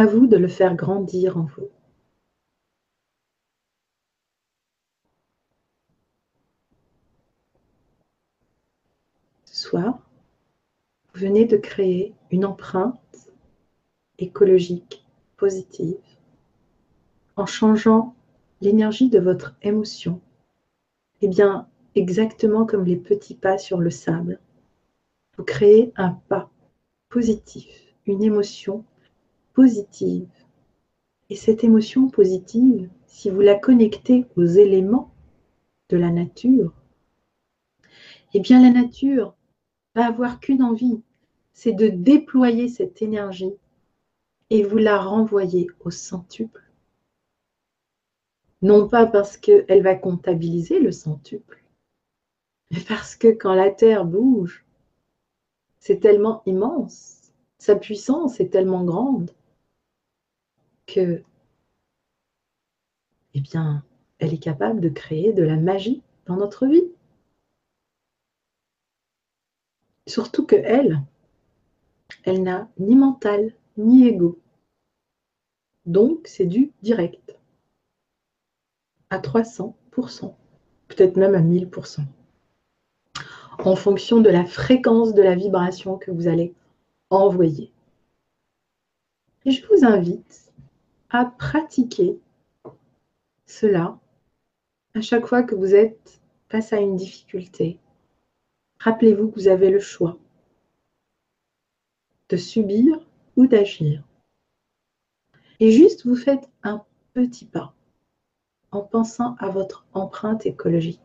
[0.00, 1.68] À vous de le faire grandir en vous.
[9.44, 10.00] Ce soir,
[11.12, 13.28] vous venez de créer une empreinte
[14.18, 15.04] écologique
[15.36, 15.98] positive
[17.36, 18.16] en changeant
[18.62, 20.22] l'énergie de votre émotion.
[21.20, 24.40] Eh bien, exactement comme les petits pas sur le sable.
[25.36, 26.48] Vous créez un pas
[27.10, 27.68] positif,
[28.06, 28.86] une émotion
[31.28, 35.12] Et cette émotion positive, si vous la connectez aux éléments
[35.88, 36.72] de la nature,
[38.32, 39.34] eh bien la nature
[39.94, 41.02] va avoir qu'une envie,
[41.52, 43.54] c'est de déployer cette énergie
[44.50, 46.62] et vous la renvoyer au centuple.
[48.62, 51.62] Non pas parce qu'elle va comptabiliser le centuple,
[52.88, 54.64] parce que quand la Terre bouge,
[55.78, 59.32] c'est tellement immense, sa puissance est tellement grande
[60.92, 61.22] que,
[63.34, 63.84] eh bien,
[64.18, 66.90] elle est capable de créer de la magie dans notre vie.
[70.06, 71.02] Surtout que elle,
[72.24, 74.38] elle n'a ni mental ni ego.
[75.86, 77.38] Donc, c'est du direct.
[79.10, 80.34] À 300%,
[80.88, 82.04] peut-être même à 1000%
[83.66, 86.54] en fonction de la fréquence de la vibration que vous allez
[87.10, 87.70] envoyer.
[89.46, 90.49] Je vous invite
[91.10, 92.18] à pratiquer
[93.46, 93.98] cela
[94.94, 97.78] à chaque fois que vous êtes face à une difficulté.
[98.78, 100.18] Rappelez-vous que vous avez le choix
[102.28, 104.04] de subir ou d'agir.
[105.58, 107.74] Et juste vous faites un petit pas
[108.70, 111.00] en pensant à votre empreinte écologique.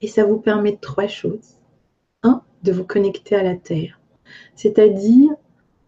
[0.00, 1.58] Et ça vous permet trois choses.
[2.22, 4.00] Un, de vous connecter à la Terre,
[4.54, 5.32] c'est-à-dire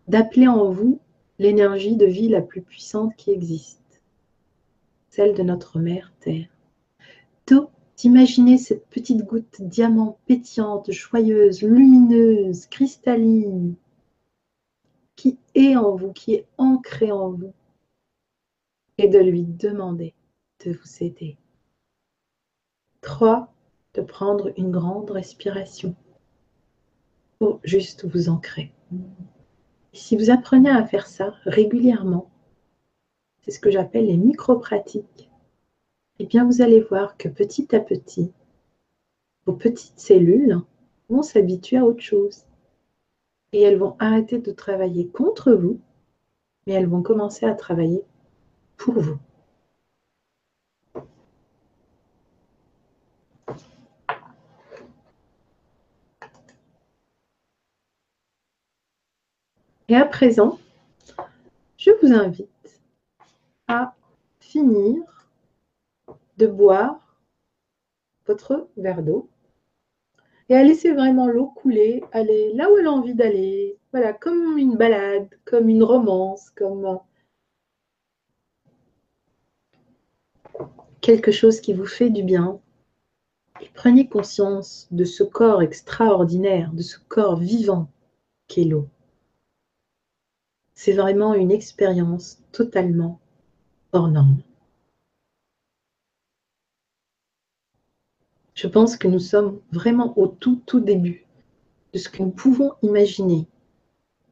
[0.09, 1.01] d'appeler en vous
[1.39, 4.03] l'énergie de vie la plus puissante qui existe,
[5.11, 6.49] celle de notre mère Terre.
[7.47, 7.67] Deux,
[7.97, 13.75] d'imaginer cette petite goutte diamant pétillante, joyeuse, lumineuse, cristalline,
[15.17, 17.53] qui est en vous, qui est ancrée en vous,
[18.99, 20.15] et de lui demander
[20.65, 21.37] de vous aider.
[23.01, 23.53] Trois,
[23.95, 25.95] de prendre une grande respiration
[27.39, 28.73] pour juste vous ancrer.
[29.95, 32.29] Si vous apprenez à faire ça régulièrement,
[33.43, 35.31] c'est ce que j'appelle les micro-pratiques,
[36.19, 38.33] eh bien vous allez voir que petit à petit,
[39.47, 40.61] vos petites cellules
[41.09, 42.45] vont s'habituer à autre chose.
[43.53, 45.79] Et elles vont arrêter de travailler contre vous,
[46.67, 48.03] mais elles vont commencer à travailler
[48.77, 49.19] pour vous.
[59.89, 60.59] Et à présent,
[61.77, 62.81] je vous invite
[63.69, 63.95] à
[64.41, 65.03] finir
[66.39, 67.19] de boire
[68.27, 69.29] votre verre d'eau
[70.49, 74.57] et à laisser vraiment l'eau couler, aller là où elle a envie d'aller, voilà, comme
[74.57, 77.01] une balade, comme une romance, comme
[81.03, 82.59] quelque chose qui vous fait du bien.
[83.61, 87.89] Et prenez conscience de ce corps extraordinaire, de ce corps vivant
[88.49, 88.89] qu'est l'eau.
[90.75, 93.21] C'est vraiment une expérience totalement
[93.93, 94.43] hors norme.
[98.55, 101.27] Je pense que nous sommes vraiment au tout, tout début
[101.93, 103.47] de ce que nous pouvons imaginer,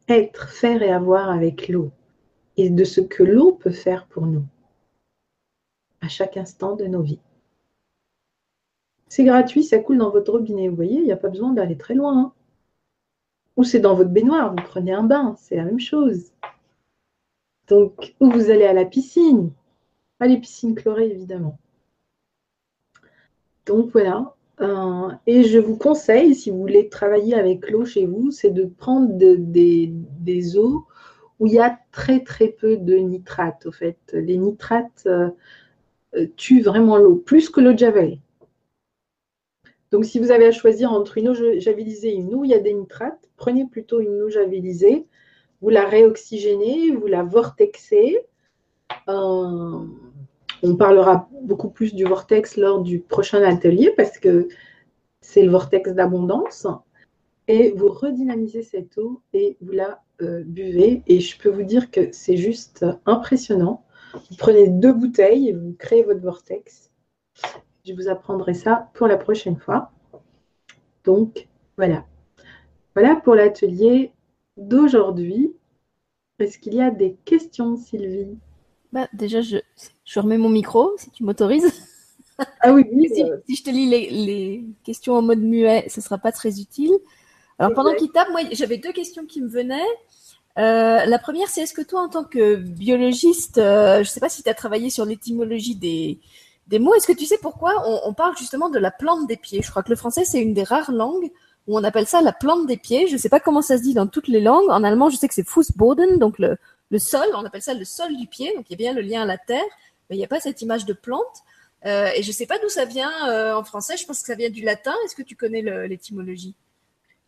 [0.09, 1.91] être, faire et avoir avec l'eau,
[2.57, 4.45] et de ce que l'eau peut faire pour nous
[6.01, 7.21] à chaque instant de nos vies.
[9.09, 11.77] C'est gratuit, ça coule dans votre robinet, vous voyez, il n'y a pas besoin d'aller
[11.77, 12.19] très loin.
[12.19, 12.33] Hein.
[13.57, 16.33] Ou c'est dans votre baignoire, vous prenez un bain, c'est la même chose.
[17.69, 19.51] Donc, où vous allez à la piscine,
[20.19, 21.59] pas les piscines chlorées évidemment.
[23.67, 24.35] Donc voilà.
[24.61, 28.65] Euh, et je vous conseille, si vous voulez travailler avec l'eau chez vous, c'est de
[28.65, 30.87] prendre des, eaux
[31.41, 33.67] où il y a très très peu de nitrates.
[33.67, 35.31] Au fait, les nitrates euh,
[36.17, 38.19] euh, tuent vraiment l'eau, plus que l'eau de javel.
[39.93, 42.55] Donc, si vous avez à choisir entre une eau javelisée et une eau il y
[42.55, 45.07] a des nitrates, prenez plutôt une eau javelisée.
[45.61, 48.19] Vous la réoxygénez, vous la vortexez.
[49.07, 54.49] On parlera beaucoup plus du vortex lors du prochain atelier parce que
[55.21, 56.67] c'est le vortex d'abondance.
[57.47, 61.03] Et vous redynamisez cette eau et vous la euh, buvez.
[61.07, 63.85] Et je peux vous dire que c'est juste impressionnant.
[64.15, 66.91] Vous prenez deux bouteilles et vous créez votre vortex.
[67.85, 69.91] Je vous apprendrai ça pour la prochaine fois.
[71.05, 72.05] Donc, voilà.
[72.95, 74.13] Voilà pour l'atelier
[74.57, 75.53] d'aujourd'hui.
[76.39, 78.39] Est-ce qu'il y a des questions, Sylvie?
[78.93, 79.57] Bah, déjà, je,
[80.05, 81.73] je remets mon micro, si tu m'autorises.
[82.61, 82.85] Ah oui,
[83.21, 83.37] euh.
[83.47, 86.93] si, je te lis les, questions en mode muet, ce ne sera pas très utile.
[87.59, 89.81] Alors, pendant qu'il tape, moi, j'avais deux questions qui me venaient.
[90.59, 94.21] Euh, la première, c'est est-ce que toi, en tant que biologiste, euh, je ne sais
[94.21, 96.19] pas si tu as travaillé sur l'étymologie des,
[96.69, 97.73] des mots, est-ce que tu sais pourquoi
[98.07, 99.63] on, parle justement de la plante des pieds?
[99.63, 101.31] Je crois que le français, c'est une des rares langues
[101.67, 103.09] où on appelle ça la plante des pieds.
[103.09, 104.71] Je ne sais pas comment ça se dit dans toutes les langues.
[104.71, 106.57] En allemand, je sais que c'est Fußboden, donc le,
[106.99, 109.23] sol, on appelle ça le sol du pied, donc il y a bien le lien
[109.23, 109.65] à la terre,
[110.09, 111.43] mais il n'y a pas cette image de plante.
[111.85, 114.27] Euh, et je ne sais pas d'où ça vient euh, en français, je pense que
[114.27, 114.95] ça vient du latin.
[115.05, 116.55] Est-ce que tu connais l'étymologie?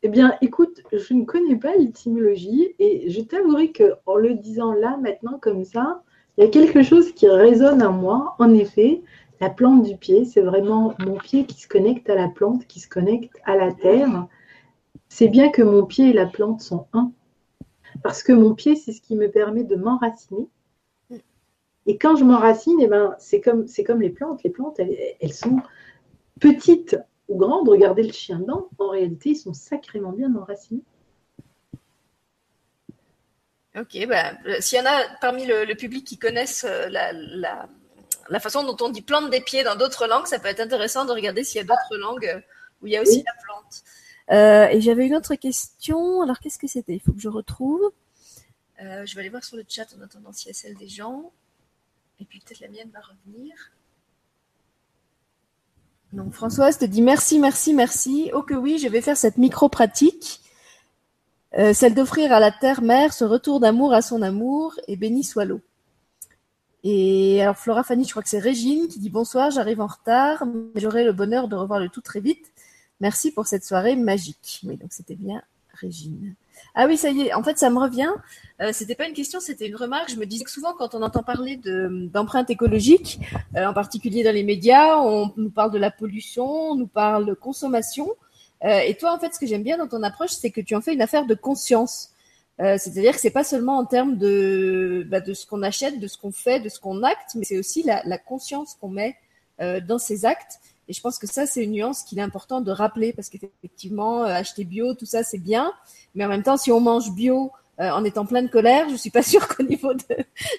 [0.07, 4.99] Eh bien, écoute, je ne connais pas l'étymologie et je t'avouerai qu'en le disant là,
[5.01, 6.03] maintenant, comme ça,
[6.37, 8.37] il y a quelque chose qui résonne à moi.
[8.39, 9.01] En effet,
[9.41, 12.80] la plante du pied, c'est vraiment mon pied qui se connecte à la plante, qui
[12.80, 14.28] se connecte à la terre.
[15.09, 17.12] C'est bien que mon pied et la plante sont un.
[18.03, 20.49] Parce que mon pied, c'est ce qui me permet de m'enraciner.
[21.87, 23.66] Et quand je m'enracine, eh ben, c'est comme,
[24.01, 24.43] les plantes.
[24.43, 25.59] Les plantes, elles, sont
[26.41, 26.97] petites
[27.28, 27.68] ou grandes.
[27.68, 28.68] Regardez le chien dedans.
[28.78, 30.82] En réalité, ils sont sacrément bien enracinés.
[33.76, 37.68] Ok, ben, s'il y en a parmi le, public qui connaissent euh, la,
[38.29, 41.05] la, façon dont on dit plante des pieds dans d'autres langues, ça peut être intéressant
[41.05, 42.43] de regarder s'il y a d'autres langues
[42.83, 43.83] où il y a aussi la plante.
[44.31, 46.22] Euh, et j'avais une autre question.
[46.22, 46.95] Alors, qu'est-ce que c'était?
[46.95, 47.93] Il faut que je retrouve.
[48.83, 50.89] Euh, je vais aller voir sur le chat en attendant s'il y a celle des
[50.89, 51.31] gens.
[52.20, 53.55] Et puis peut-être la mienne va revenir.
[56.12, 58.31] Donc Françoise te dit merci, merci, merci.
[58.35, 60.41] Oh que oui, je vais faire cette micro-pratique.
[61.59, 65.45] Euh, celle d'offrir à la terre-mère ce retour d'amour à son amour et béni soit
[65.45, 65.61] l'eau.
[66.85, 70.45] Et alors Flora Fanny, je crois que c'est Régine qui dit bonsoir, j'arrive en retard,
[70.47, 72.53] mais j'aurai le bonheur de revoir le tout très vite.
[73.01, 74.61] Merci pour cette soirée magique.
[74.64, 76.35] Oui, donc c'était bien Régine.
[76.74, 77.35] Ah oui, ça y est.
[77.35, 78.11] En fait, ça me revient.
[78.61, 80.11] Euh, c'était pas une question, c'était une remarque.
[80.11, 83.18] Je me disais que souvent, quand on entend parler d'empreinte écologique,
[83.57, 87.26] euh, en particulier dans les médias, on nous parle de la pollution, on nous parle
[87.26, 88.11] de consommation.
[88.64, 90.74] Euh, et toi, en fait, ce que j'aime bien dans ton approche, c'est que tu
[90.74, 92.11] en fais une affaire de conscience.
[92.61, 96.07] Euh, c'est-à-dire que c'est pas seulement en termes de, bah, de ce qu'on achète, de
[96.07, 99.17] ce qu'on fait, de ce qu'on acte, mais c'est aussi la, la conscience qu'on met
[99.61, 100.61] euh, dans ces actes.
[100.89, 104.25] Et je pense que ça, c'est une nuance qu'il est important de rappeler parce qu'effectivement,
[104.25, 105.73] euh, acheter bio, tout ça, c'est bien.
[106.15, 108.97] Mais en même temps, si on mange bio euh, en étant plein de colère, je
[108.97, 110.17] suis pas sûre qu'au niveau de,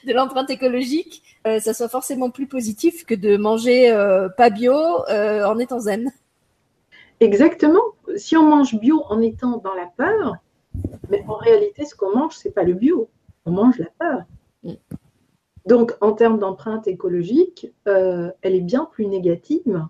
[0.07, 3.91] de l'empreinte écologique, euh, ça soit forcément plus positif que de manger
[4.37, 6.11] pas bio en étant zen.
[7.19, 7.81] Exactement.
[8.17, 10.35] Si on mange bio en étant dans la peur,
[11.09, 13.09] mais en réalité, ce qu'on mange, c'est pas le bio.
[13.45, 14.23] On mange la peur.
[14.63, 14.73] Mm.
[15.65, 19.87] Donc, en termes d'empreinte écologique, elle est bien plus négative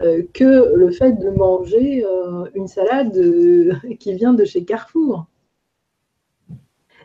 [0.00, 5.26] euh, que le fait de manger euh, une salade euh, qui vient de chez Carrefour.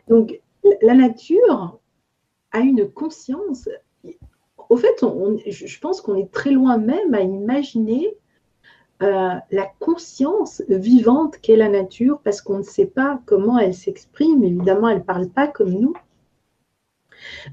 [0.06, 0.40] Donc,
[0.80, 1.80] la nature
[2.52, 3.68] a une conscience.
[4.68, 5.04] Au fait,
[5.46, 8.14] je pense qu'on est très loin même à imaginer
[9.00, 14.44] la conscience vivante qu'est la nature parce qu'on ne sait pas comment elle s'exprime.
[14.44, 15.94] Évidemment, elle ne parle pas comme nous.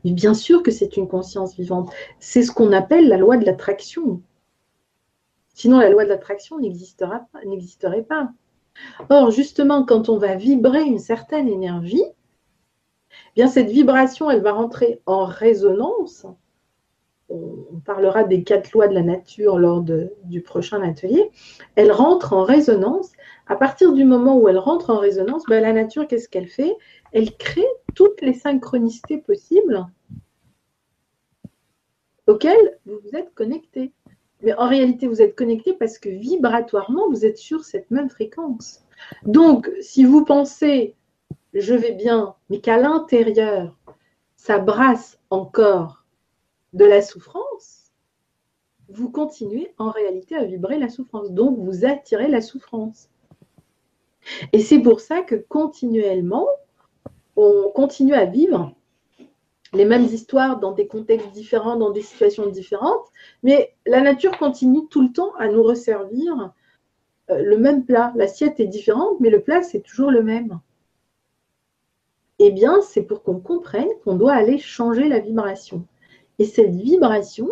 [0.03, 1.91] Mais bien sûr que c'est une conscience vivante.
[2.19, 4.21] C'est ce qu'on appelle la loi de l'attraction.
[5.53, 8.31] Sinon, la loi de l'attraction n'existerait pas.
[9.09, 12.03] Or, justement, quand on va vibrer une certaine énergie,
[13.11, 16.25] eh bien cette vibration, elle va rentrer en résonance.
[17.31, 19.83] On parlera des quatre lois de la nature lors
[20.23, 21.31] du prochain atelier.
[21.75, 23.11] Elle rentre en résonance.
[23.47, 26.75] À partir du moment où elle rentre en résonance, ben, la nature, qu'est-ce qu'elle fait?
[27.11, 29.85] Elle crée toutes les synchronicités possibles
[32.27, 33.93] auxquelles vous vous êtes connecté.
[34.41, 38.83] Mais en réalité, vous êtes connecté parce que vibratoirement, vous êtes sur cette même fréquence.
[39.23, 40.95] Donc, si vous pensez
[41.53, 43.75] je vais bien, mais qu'à l'intérieur,
[44.35, 46.00] ça brasse encore
[46.73, 47.91] de la souffrance,
[48.89, 51.31] vous continuez en réalité à vibrer la souffrance.
[51.31, 53.09] Donc, vous attirez la souffrance.
[54.53, 56.47] Et c'est pour ça que continuellement,
[57.35, 58.73] on continue à vivre
[59.73, 63.05] les mêmes histoires dans des contextes différents, dans des situations différentes,
[63.41, 66.51] mais la nature continue tout le temps à nous resservir
[67.29, 68.11] euh, le même plat.
[68.15, 70.59] L'assiette est différente, mais le plat, c'est toujours le même.
[72.39, 75.85] Eh bien, c'est pour qu'on comprenne qu'on doit aller changer la vibration.
[76.41, 77.49] Et cette vibration,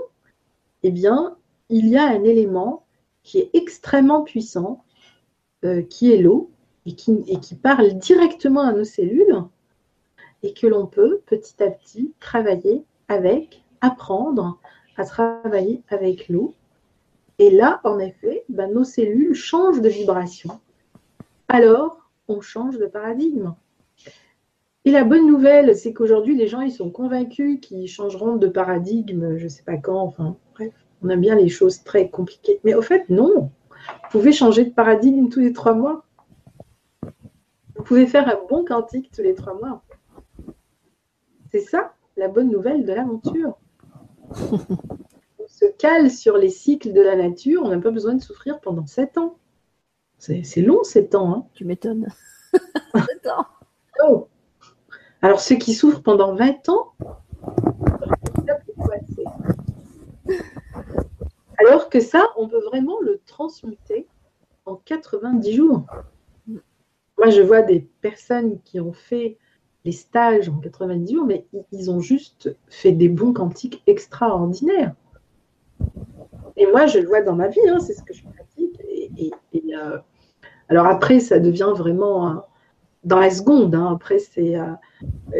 [0.81, 1.37] eh bien,
[1.69, 2.87] il y a un élément
[3.21, 4.83] qui est extrêmement puissant,
[5.63, 6.49] euh, qui est l'eau,
[6.87, 9.43] et qui, parle directement à nos cellules
[10.41, 14.59] et que l'on peut petit à petit travailler avec, apprendre
[14.97, 16.55] à travailler avec l'eau.
[17.37, 20.59] Et là, en effet, ben, nos cellules changent de vibration.
[21.47, 23.53] Alors, on change de paradigme.
[24.89, 29.37] Et la bonne nouvelle, c'est qu'aujourd'hui, les gens, ils sont convaincus qu'ils changeront de paradigme,
[29.37, 30.73] je ne sais pas quand, enfin, bref,
[31.03, 32.59] on aime bien les choses très compliquées.
[32.63, 33.51] Mais au fait, non.
[33.69, 36.05] Vous pouvez changer de paradigme tous les trois mois.
[37.75, 39.83] Vous pouvez faire un bon quantique tous les trois mois.
[41.51, 43.59] C'est ça la bonne nouvelle de l'aventure.
[44.31, 48.59] on se cale sur les cycles de la nature, on n'a pas besoin de souffrir
[48.59, 49.37] pendant sept ans.
[50.17, 51.31] C'est long sept ans.
[51.31, 51.45] Hein.
[51.53, 52.07] Tu m'étonnes.
[54.03, 54.27] oh.
[55.21, 56.93] Alors ceux qui souffrent pendant 20 ans,
[61.57, 64.07] alors que ça, on peut vraiment le transmuter
[64.65, 65.85] en 90 jours.
[67.17, 69.37] Moi, je vois des personnes qui ont fait
[69.83, 74.93] les stages en 90 jours, mais ils ont juste fait des bons quantiques extraordinaires.
[76.55, 78.79] Et moi, je le vois dans ma vie, hein, c'est ce que je pratique.
[79.17, 79.31] Et,
[79.75, 79.97] euh,
[80.69, 82.45] alors après, ça devient vraiment
[83.03, 83.75] dans la seconde.
[83.75, 83.93] Hein.
[83.93, 84.73] après, c'est euh,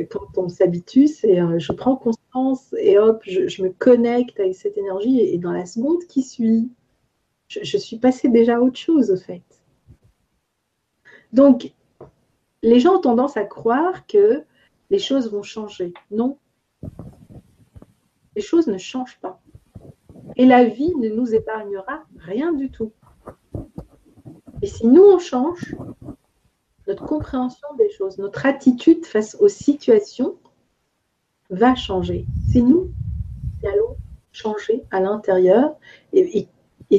[0.10, 4.78] quand on s'habitue, c'est euh, je prends conscience et hop, je, me connecte avec cette
[4.78, 5.20] énergie.
[5.20, 6.70] Et, dans la seconde qui suit,
[7.48, 9.44] je, je suis passée déjà à autre chose, au fait.
[11.34, 11.74] Donc,
[12.64, 14.44] les gens ont tendance à croire que
[14.90, 15.94] les choses vont changer.
[16.12, 16.38] Non.
[18.36, 19.42] Les choses ne changent pas.
[20.36, 22.92] Et la vie ne nous épargnera rien du tout.
[24.62, 25.76] Et si nous, on change,
[26.90, 30.36] notre compréhension des choses, notre attitude face aux situations
[31.52, 32.26] va changer.
[32.52, 32.90] C'est nous
[33.62, 33.96] qui allons
[34.32, 35.76] changer à l'intérieur
[36.14, 36.48] et,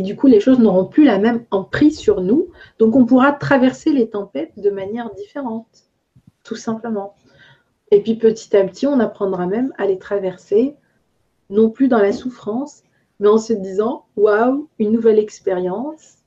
[0.00, 2.50] du coup, les choses n'auront plus la même emprise sur nous.
[2.78, 5.90] Donc, on pourra traverser les tempêtes de manière différente,
[6.44, 7.16] tout simplement.
[7.90, 10.76] Et puis, petit à petit, on apprendra même à les traverser,
[11.48, 12.84] non plus dans la souffrance,
[13.18, 16.18] mais en se disant Waouh, une nouvelle expérience.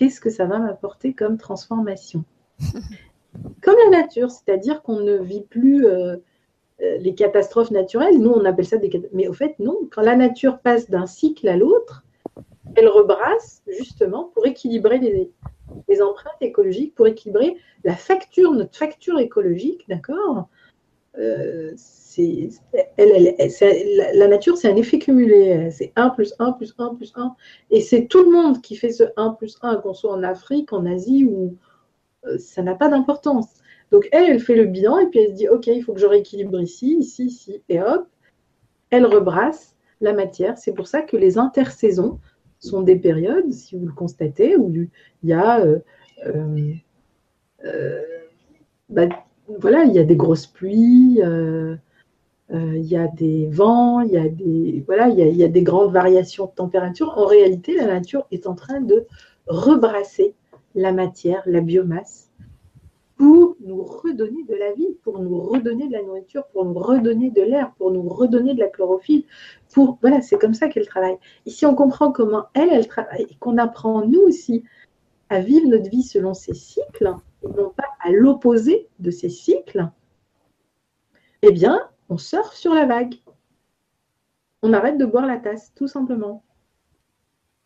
[0.00, 2.24] Qu'est-ce que ça va m'apporter comme transformation
[3.62, 5.86] Comme la nature, c'est-à-dire qu'on ne vit plus.
[5.86, 6.16] Euh,
[6.80, 9.14] euh, les catastrophes naturelles, nous on appelle ça des catastrophes.
[9.14, 12.02] Mais au fait, non, quand la nature passe d'un cycle à l'autre,
[12.76, 19.84] elle rebrasse justement pour équilibrer les, empreintes écologiques, pour équilibrer la facture, notre facture écologique,
[19.86, 20.48] d'accord?
[21.18, 21.74] Euh,
[24.14, 25.70] la, nature, c'est un effet cumulé.
[25.70, 27.34] C'est 1 plus 1 plus 1 plus 1.
[27.70, 30.72] Et c'est tout le monde qui fait ce 1 plus 1, qu'on soit en Afrique,
[30.72, 31.56] en Asie, ou
[32.26, 33.48] euh, ça n'a pas d'importance.
[33.90, 36.00] Donc, elle, elle fait le bilan et puis elle se dit, OK, il faut que
[36.00, 38.06] je rééquilibre ici, ici, ici, et hop,
[38.90, 40.58] elle rebrasse la matière.
[40.58, 42.18] C'est pour ça que les intersaisons
[42.58, 44.88] sont des périodes, si vous le constatez, où il
[45.24, 45.78] y a, euh,
[47.64, 48.00] euh,
[48.88, 49.08] bah,
[49.58, 51.20] voilà, il y a des grosses pluies,
[52.50, 55.92] il y a des vents, il y a des, voilà, il y a, des grandes
[55.92, 57.14] variations de température.
[57.16, 59.06] En réalité, la nature est en train de
[59.46, 60.34] rebrasser
[60.74, 62.30] la matière, la biomasse,
[63.16, 67.30] pour nous redonner de la vie, pour nous redonner de la nourriture, pour nous redonner
[67.30, 69.24] de l'air, pour nous redonner de la chlorophylle.
[69.74, 71.18] Pour voilà, c'est comme ça qu'elle travaille.
[71.44, 74.64] Ici, on comprend comment elle, elle travaille et qu'on apprend nous aussi
[75.30, 79.88] à vivre notre vie selon ses cycles et non pas à l'opposé de ces cycles.
[81.42, 83.14] Eh bien, on surfe sur la vague.
[84.62, 86.44] On arrête de boire la tasse, tout simplement.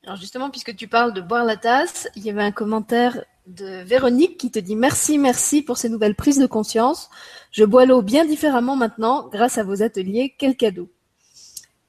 [0.04, 3.82] Alors justement, puisque tu parles de boire la tasse, il y avait un commentaire de
[3.82, 7.10] Véronique qui te dit merci, merci pour ces nouvelles prises de conscience.
[7.50, 10.34] Je bois l'eau bien différemment maintenant grâce à vos ateliers.
[10.38, 10.90] Quel cadeau.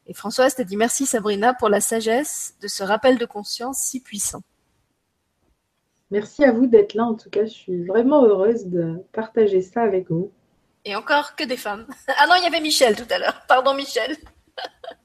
[0.08, 4.00] Et Françoise te dit merci Sabrina pour la sagesse de ce rappel de conscience si
[4.00, 4.42] puissant.
[6.16, 7.04] Merci à vous d'être là.
[7.04, 10.32] En tout cas, je suis vraiment heureuse de partager ça avec vous.
[10.86, 11.86] Et encore que des femmes.
[12.08, 13.42] Ah non, il y avait Michel tout à l'heure.
[13.50, 14.16] Pardon Michel.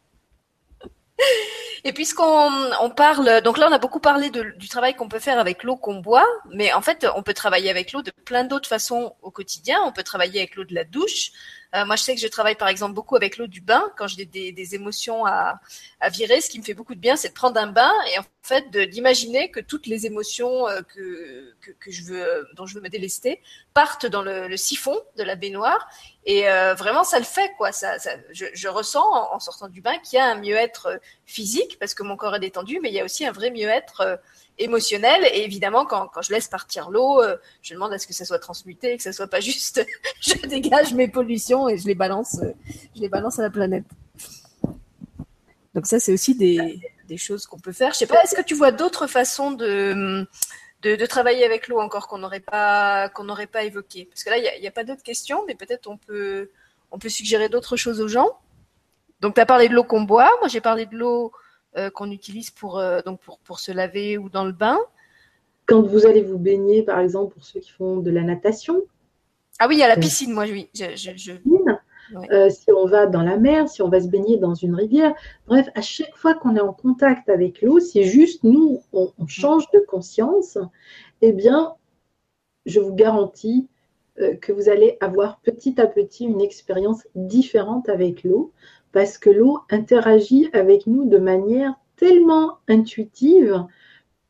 [1.83, 2.49] Et puisqu'on
[2.81, 5.77] on parle, donc là on a beaucoup parlé du travail qu'on peut faire avec l'eau
[5.77, 9.33] qu'on boit, mais en fait on peut travailler avec l'eau de plein d'autres façons au
[9.33, 9.81] quotidien.
[9.85, 11.33] On peut travailler avec l'eau de la douche,
[11.75, 14.09] Euh, moi, je sais que je travaille par exemple beaucoup avec l'eau du bain quand
[14.09, 15.61] j'ai des, émotions à,
[16.11, 16.41] virer.
[16.41, 18.71] Ce qui me fait beaucoup de bien, c'est de prendre un bain et en fait
[18.71, 23.41] d'imaginer que toutes les émotions euh, que, que, je veux, dont je veux me délester
[23.75, 25.89] partent dans le, siphon de la baignoire.
[26.25, 27.73] Et euh, vraiment, ça le fait quoi.
[27.73, 27.97] Ça,
[28.33, 31.01] je, ressens en, sortant du bain qu'il y a un mieux-être
[31.31, 34.21] physique parce que mon corps est détendu, mais il y a aussi un vrai mieux-être
[34.61, 35.25] émotionnel.
[35.33, 38.25] Et évidemment, quand, quand je laisse partir l'eau, euh, je demande à ce que ça
[38.25, 39.85] soit transmuté, que ça soit pas juste
[40.21, 42.53] je dégage mes pollutions et je les balance, euh,
[42.95, 43.85] je les balance à la planète.
[45.75, 47.93] Donc ça, c'est aussi des, des choses qu'on peut faire.
[47.93, 50.27] Je sais pas, est-ce que tu vois d'autres façons de,
[50.83, 54.07] de, de, travailler avec l'eau encore qu'on n'aurait pas qu'on n'aurait pas évoqué?
[54.07, 56.51] Parce que là, il n'y a, a, pas d'autres questions, mais peut-être on peut
[56.91, 58.37] on peut suggérer d'autres choses aux gens.
[59.21, 60.31] Donc, tu as parlé de l'eau qu'on boit.
[60.41, 61.33] Moi, j'ai parlé de l'eau
[61.77, 64.79] euh, qu'on utilise pour, euh, donc pour, pour se laver ou dans le bain.
[65.67, 68.83] Quand vous allez vous baigner, par exemple, pour ceux qui font de la natation.
[69.61, 70.69] Ah oui, à la piscine, moi, oui.
[70.75, 71.33] Je, je,
[72.33, 75.15] euh, si on va dans la mer, si on va se baigner dans une rivière.
[75.47, 79.71] Bref, à chaque fois qu'on est en contact avec l'eau, si juste nous, on, change
[79.71, 80.59] de conscience,
[81.23, 81.75] eh bien,
[82.67, 83.69] je vous garantis
[84.41, 88.53] que vous allez avoir petit à petit une expérience différente avec l'eau
[88.93, 93.65] parce que l'eau interagit avec nous de manière tellement intuitive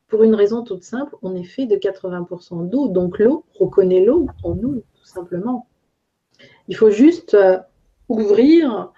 [0.08, 4.26] pour une raison toute simple, on est fait de 80% d'eau, donc l'eau reconnaît l'eau
[4.42, 5.68] en nous, tout simplement.
[6.66, 7.58] Il faut juste euh,
[8.08, 8.92] ouvrir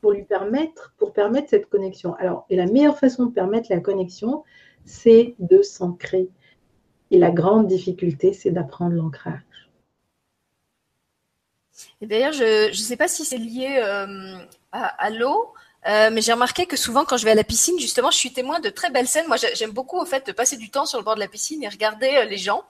[0.00, 2.14] pour lui permettre, pour permettre cette connexion.
[2.16, 4.44] Alors, et la meilleure façon de permettre la connexion,
[4.84, 6.28] c'est de s'ancrer.
[7.10, 9.40] Et la grande difficulté, c'est d'apprendre l'ancrage.
[12.00, 14.36] Et d'ailleurs, je ne sais pas si c'est lié euh,
[14.72, 15.52] à, l'eau,
[15.86, 18.32] euh, mais j'ai remarqué que souvent, quand je vais à la piscine, justement, je suis
[18.32, 19.26] témoin de très belles scènes.
[19.26, 21.62] Moi, j'aime beaucoup, au fait, de passer du temps sur le bord de la piscine
[21.62, 22.64] et regarder euh, les gens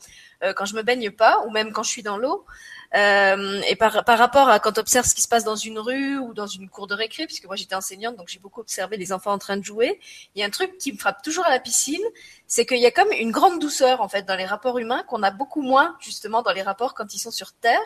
[0.54, 2.46] quand je me baigne pas, ou même quand je suis dans l'eau.
[2.94, 5.78] Euh, et par, par rapport à quand on observe ce qui se passe dans une
[5.78, 8.96] rue ou dans une cour de récré, puisque moi j'étais enseignante, donc j'ai beaucoup observé
[8.96, 10.00] les enfants en train de jouer,
[10.34, 12.00] il y a un truc qui me frappe toujours à la piscine,
[12.46, 15.22] c'est qu'il y a comme une grande douceur en fait dans les rapports humains qu'on
[15.22, 17.78] a beaucoup moins justement dans les rapports quand ils sont sur Terre.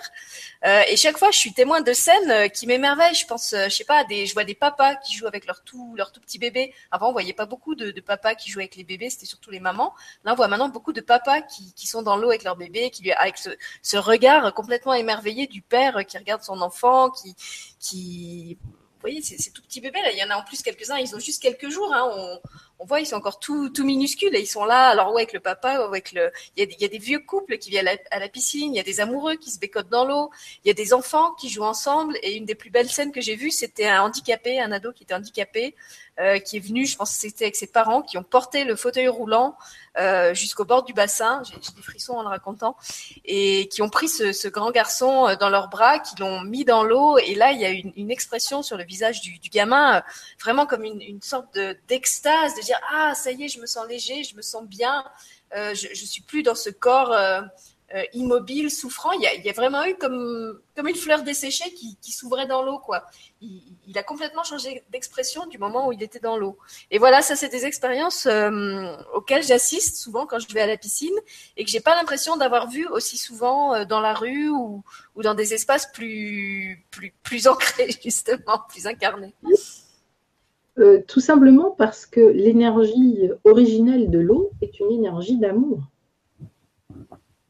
[0.64, 3.14] Euh, et chaque fois, je suis témoin de scènes euh, qui m'émerveillent.
[3.14, 6.12] Je pense, je sais pas, je vois des papas qui jouent avec leur tout, leur
[6.12, 6.72] tout petit bébé.
[6.92, 9.60] Avant, on voyait pas beaucoup de, papas qui jouaient avec les bébés, c'était surtout les
[9.60, 9.94] mamans.
[10.24, 12.90] Là, on voit maintenant beaucoup de papas qui, qui sont dans l'eau avec leur bébé,
[12.90, 13.50] qui avec ce,
[13.82, 17.34] ce regard complètement émerveillé du père qui regarde son enfant, qui,
[17.78, 18.58] qui
[19.02, 21.14] vous voyez, ces, tout petits bébés là, il y en a en plus quelques-uns, ils
[21.16, 21.92] ont juste quelques jours.
[21.92, 22.40] Hein, on,
[22.82, 24.88] on, voit, ils sont encore tout, minuscules et ils sont là.
[24.88, 27.88] Alors ouais, avec le papa, avec le, il y a, des vieux couples qui viennent
[28.10, 30.30] à la, piscine, il y a des amoureux qui se bécotent dans l'eau,
[30.64, 32.16] il y a des enfants qui jouent ensemble.
[32.22, 35.04] Et une des plus belles scènes que j'ai vues, c'était un handicapé, un ado qui
[35.04, 35.74] était handicapé,
[36.20, 38.76] euh, qui est venu, je pense que c'était avec ses parents, qui ont porté le
[38.76, 39.56] fauteuil roulant
[39.98, 41.42] euh, jusqu'au bord du bassin.
[41.44, 42.76] J'ai des frissons en le racontant.
[43.24, 46.84] Et qui ont pris ce, grand garçon euh, dans leurs bras, qui l'ont mis dans
[46.84, 47.16] l'eau.
[47.16, 50.02] Et là, il y a une, expression sur le visage du, gamin,
[50.38, 51.58] vraiment comme une, une sorte
[51.88, 55.04] d'extase, de, dire ah ça y est, je me sens léger, je me sens bien,
[55.56, 57.12] euh, je, je suis plus dans ce corps.
[57.94, 59.12] Euh, immobile, souffrant.
[59.12, 63.04] Il y, a, vraiment eu comme, comme une fleur desséchée qui, s'ouvrait dans l'eau, quoi.
[63.42, 66.56] Il, a complètement changé d'expression du moment où il était dans l'eau.
[66.90, 70.78] Et voilà, ça, c'est des expériences euh, auxquelles j'assiste souvent quand je vais à la
[70.78, 71.14] piscine
[71.58, 74.82] et que j'ai pas l'impression d'avoir vu aussi souvent euh, dans la rue ou,
[75.14, 79.34] ou dans des espaces plus, plus, plus ancrés, justement, plus incarnés.
[80.78, 85.80] Euh, tout simplement parce que l'énergie originelle de l'eau est une énergie d'amour.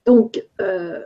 [0.04, 1.00] Donc, euh,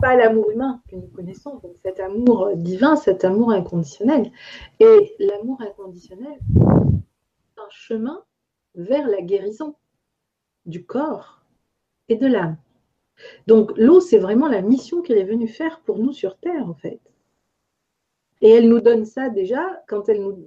[0.00, 4.32] pas l'amour humain que nous connaissons, cet amour divin, cet amour inconditionnel.
[4.80, 8.24] Et l'amour inconditionnel, c'est un chemin
[8.74, 9.76] vers la guérison
[10.66, 11.42] du corps
[12.08, 12.56] et de l'âme.
[13.46, 16.74] Donc l'eau, c'est vraiment la mission qu'elle est venue faire pour nous sur Terre, en
[16.74, 17.00] fait.
[18.44, 20.38] Et elle nous donne ça déjà quand elle nous,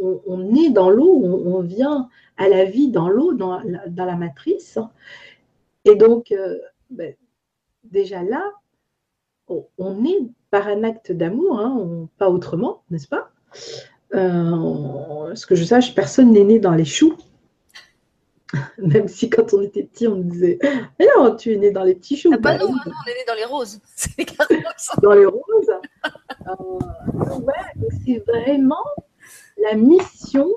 [0.00, 2.08] on, est dans l'eau, on, vient
[2.38, 4.78] à la vie dans l'eau, dans, la matrice.
[5.84, 6.58] Et donc, euh,
[6.88, 7.14] ben,
[7.84, 8.42] déjà là,
[9.46, 13.30] on, est par un acte d'amour, hein, pas autrement, n'est-ce pas?
[14.14, 17.14] Euh, Ce que je sache, personne n'est né dans les choux.
[18.78, 20.58] Même si quand on était petit, on disait
[20.98, 22.30] Mais non, tu es né dans les petits choux.
[22.32, 23.80] Ah, bah non, on est né dans les roses.
[25.02, 25.70] dans les roses.
[26.48, 26.78] Euh,
[28.04, 28.84] c'est vraiment
[29.62, 30.48] la mission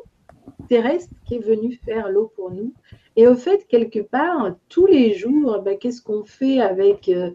[0.69, 2.73] terrestre qui est venue faire l'eau pour nous.
[3.15, 7.31] Et au fait, quelque part, tous les jours, ben, qu'est-ce qu'on fait avec euh,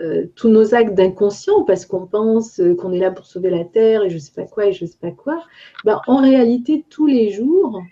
[0.00, 1.64] euh, tous nos actes d'inconscient?
[1.64, 4.46] Parce qu'on pense qu'on est là pour sauver la Terre et je ne sais pas
[4.46, 5.42] quoi et je ne sais pas quoi
[5.84, 7.82] ben, En réalité, tous les jours,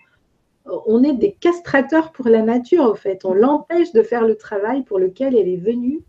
[0.86, 3.24] on est des castrateurs pour la nature, au fait.
[3.24, 6.00] On l'empêche de faire le travail pour lequel elle est venue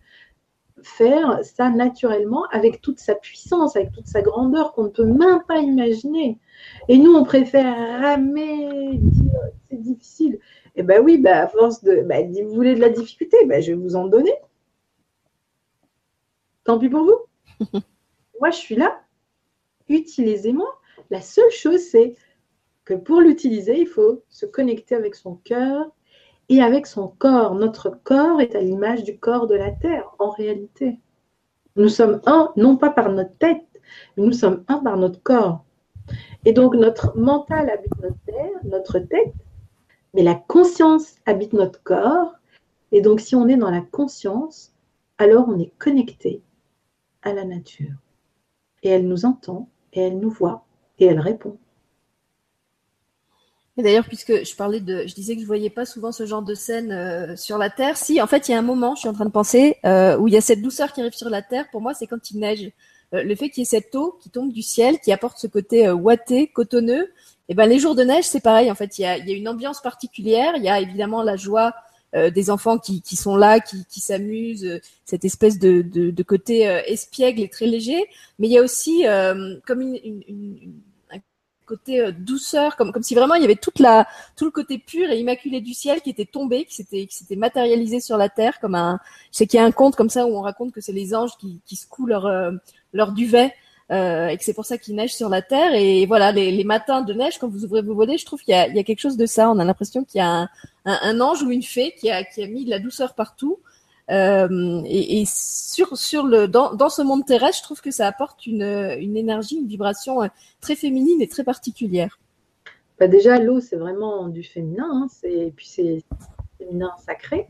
[0.84, 5.44] faire ça naturellement avec toute sa puissance, avec toute sa grandeur qu'on ne peut même
[5.48, 6.40] pas imaginer.
[6.88, 10.40] Et nous, on préfère ramer, dire c'est difficile.
[10.76, 12.02] Eh bien oui, bah, à force de.
[12.02, 14.34] Bah, vous voulez de la difficulté, bah, je vais vous en donner.
[16.64, 17.72] Tant pis pour vous.
[18.40, 19.02] Moi, je suis là.
[19.90, 20.68] Utilisez-moi.
[21.10, 22.16] La seule chose, c'est
[22.86, 25.92] que pour l'utiliser, il faut se connecter avec son cœur
[26.52, 27.56] et avec son corps.
[27.56, 31.00] Notre corps est à l'image du corps de la terre, en réalité.
[31.78, 33.66] Nous sommes un, non pas par notre tête,
[34.18, 35.64] mais nous sommes un par notre corps.
[36.44, 39.34] Et donc, notre mental habite notre terre, notre tête,
[40.14, 42.34] mais la conscience habite notre corps.
[42.92, 44.74] Et donc, si on est dans la conscience,
[45.20, 46.42] alors on est connecté
[47.22, 47.96] à la nature.
[48.84, 50.66] Et elle nous entend, et elle nous voit,
[51.00, 51.58] et elle répond.
[53.78, 56.42] Et d'ailleurs, puisque je parlais de, je disais que je voyais pas souvent ce genre
[56.42, 57.96] de scène euh, sur la Terre.
[57.96, 60.18] Si, en fait, il y a un moment, je suis en train de penser, euh,
[60.18, 61.66] où il y a cette douceur qui arrive sur la Terre.
[61.72, 62.70] Pour moi, c'est quand il neige.
[63.14, 65.48] Euh, le fait qu'il y ait cette eau qui tombe du ciel, qui apporte ce
[65.48, 67.12] côté ouaté, cotonneux,
[67.48, 68.70] et ben les jours de neige, c'est pareil.
[68.70, 70.54] En fait, il y a, y a une ambiance particulière.
[70.58, 71.74] Il y a évidemment la joie
[72.14, 76.64] des enfants qui, qui, sont là, qui, qui s'amusent, cette espèce de, de, de côté
[76.88, 78.06] espiègle et très léger.
[78.38, 79.04] Mais il y a aussi
[79.66, 80.91] comme une, une, une, un
[81.76, 85.10] côté douceur, comme, comme si vraiment il y avait toute la, tout le côté pur
[85.10, 88.60] et immaculé du ciel qui était tombé, qui s'était, qui s'était matérialisé sur la terre,
[88.60, 89.00] comme un.
[89.32, 91.16] Je sais qu'il y a un conte comme ça où on raconte que c'est les
[91.16, 92.30] anges qui, qui secouent leur,
[92.94, 93.54] leur duvet
[93.92, 95.74] euh, et que c'est pour ça qu'il neige sur la terre.
[95.74, 98.54] Et voilà, les, les, matins de neige, quand vous ouvrez vos volets, je trouve qu'il
[98.54, 99.50] y a, il y a quelque chose de ça.
[99.50, 100.50] On a l'impression qu'il y a un,
[100.86, 103.60] un, un, ange ou une fée qui a, qui a mis de la douceur partout.
[104.10, 108.46] Euh, et, sur, sur le, dans, dans ce monde terrestre, je trouve que ça apporte
[108.46, 108.64] une,
[109.00, 110.28] une énergie, une vibration euh,
[110.60, 112.20] très féminine et très particulière.
[113.00, 114.90] Bah déjà, l'eau, c'est vraiment du féminin.
[114.92, 116.04] Hein, et puis, c'est
[116.58, 117.48] féminin sacré.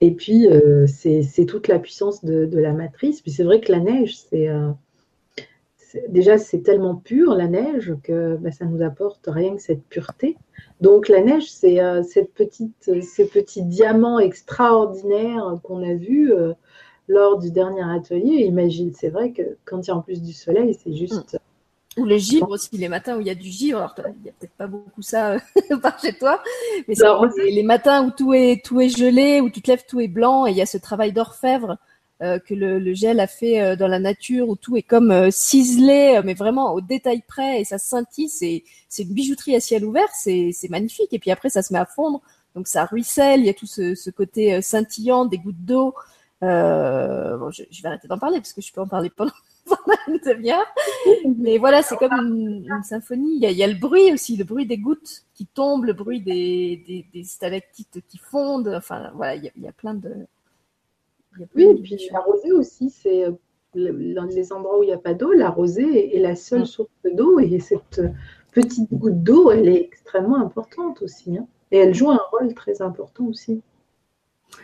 [0.00, 3.20] Et puis, euh, c'est toute la puissance de, de, la matrice.
[3.20, 4.70] Puis, c'est vrai que la neige, c'est euh,
[6.08, 10.36] déjà, c'est tellement pur, la neige, que bah, ça nous apporte rien que cette pureté.
[10.80, 16.52] Donc, la neige, c'est euh, cette petite, ces petits diamants extraordinaires qu'on a vus euh,
[17.08, 18.44] lors du dernier atelier.
[18.44, 21.38] Imagine, c'est vrai que quand il y a en plus du soleil, c'est juste.
[21.96, 23.78] Ou les givre aussi, les matins où il y a du givre.
[23.78, 26.42] Alors, il n'y a peut-être pas beaucoup ça euh, par chez toi,
[26.88, 27.06] mais c'est
[27.44, 30.08] les, les matins où tout est, tout est gelé, où tu te lèves, tout est
[30.08, 31.78] blanc, et il y a ce travail d'orfèvre
[32.22, 35.30] euh, que le, gel a fait euh, dans la nature où tout est comme euh,
[35.32, 38.28] ciselé, mais vraiment au détail près et ça scintille.
[38.28, 38.62] C'est,
[39.02, 41.12] une bijouterie à ciel ouvert, c'est, magnifique.
[41.12, 42.22] Et puis après, ça se met à fondre,
[42.54, 43.40] donc ça ruisselle.
[43.40, 45.94] Il y a tout ce, côté scintillant des gouttes d'eau.
[46.40, 49.32] bon, je, vais arrêter d'en parler parce que je peux en parler pendant,
[50.06, 50.72] une demi-heure.
[51.38, 53.40] Mais voilà, c'est comme une, symphonie.
[53.42, 57.24] Il y, a, le bruit aussi, le bruit des gouttes qui tombent, le bruit des,
[57.24, 58.72] stalactites qui fondent.
[58.76, 60.28] Enfin, voilà, il y a plein de
[61.54, 63.26] oui, et puis la rosée aussi, c'est
[63.74, 66.66] dans les endroits où il n'y a pas d'eau, la rosée est la seule mm.
[66.66, 68.00] source d'eau et cette
[68.52, 71.36] petite goutte d'eau, elle est extrêmement importante aussi.
[71.36, 71.46] Hein.
[71.72, 73.62] Et elle joue un rôle très important aussi.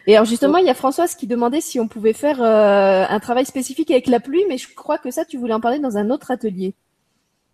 [0.06, 3.18] Et alors justement, il y a Françoise qui demandait si on pouvait faire euh, un
[3.18, 5.96] travail spécifique avec la pluie, mais je crois que ça, tu voulais en parler dans
[5.96, 6.74] un autre atelier.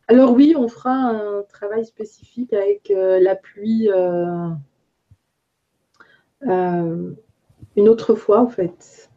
[0.08, 4.50] Alors oui, on fera un travail spécifique avec euh, la pluie euh,
[6.46, 7.12] euh
[7.76, 9.10] une autre fois, en fait.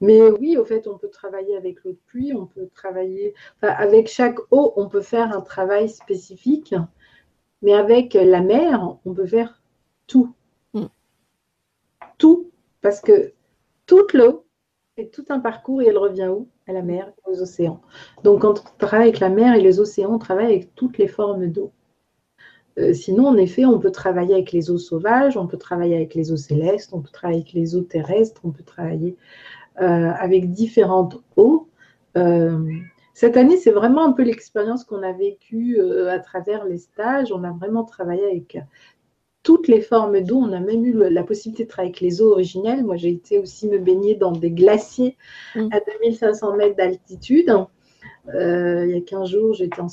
[0.00, 3.34] Mais oui, au fait, on peut travailler avec l'eau de pluie, on peut travailler.
[3.56, 6.74] Enfin, avec chaque eau, on peut faire un travail spécifique,
[7.62, 9.62] mais avec la mer, on peut faire
[10.08, 10.34] tout.
[10.74, 10.86] Mm.
[12.18, 12.50] Tout.
[12.80, 13.32] Parce que
[13.86, 14.44] toute l'eau
[14.96, 16.48] fait tout un parcours et elle revient où?
[16.68, 17.80] À la mer, aux océans.
[18.24, 21.08] Donc, quand on travaille avec la mer et les océans, on travaille avec toutes les
[21.08, 21.72] formes d'eau.
[22.78, 26.14] Euh, sinon, en effet, on peut travailler avec les eaux sauvages, on peut travailler avec
[26.14, 29.16] les eaux célestes, on peut travailler avec les eaux terrestres, on peut travailler
[29.80, 31.68] euh, avec différentes eaux.
[32.16, 32.58] Euh,
[33.14, 37.30] cette année, c'est vraiment un peu l'expérience qu'on a vécue à travers les stages.
[37.30, 38.58] On a vraiment travaillé avec
[39.42, 40.38] toutes les formes d'eau.
[40.38, 42.84] On a même eu la possibilité de travailler avec les eaux originelles.
[42.84, 45.18] Moi, j'ai été aussi me baigner dans des glaciers
[45.54, 45.68] mmh.
[45.72, 47.54] à 2500 mètres d'altitude.
[48.32, 49.88] il y a 15 jours, j'étais en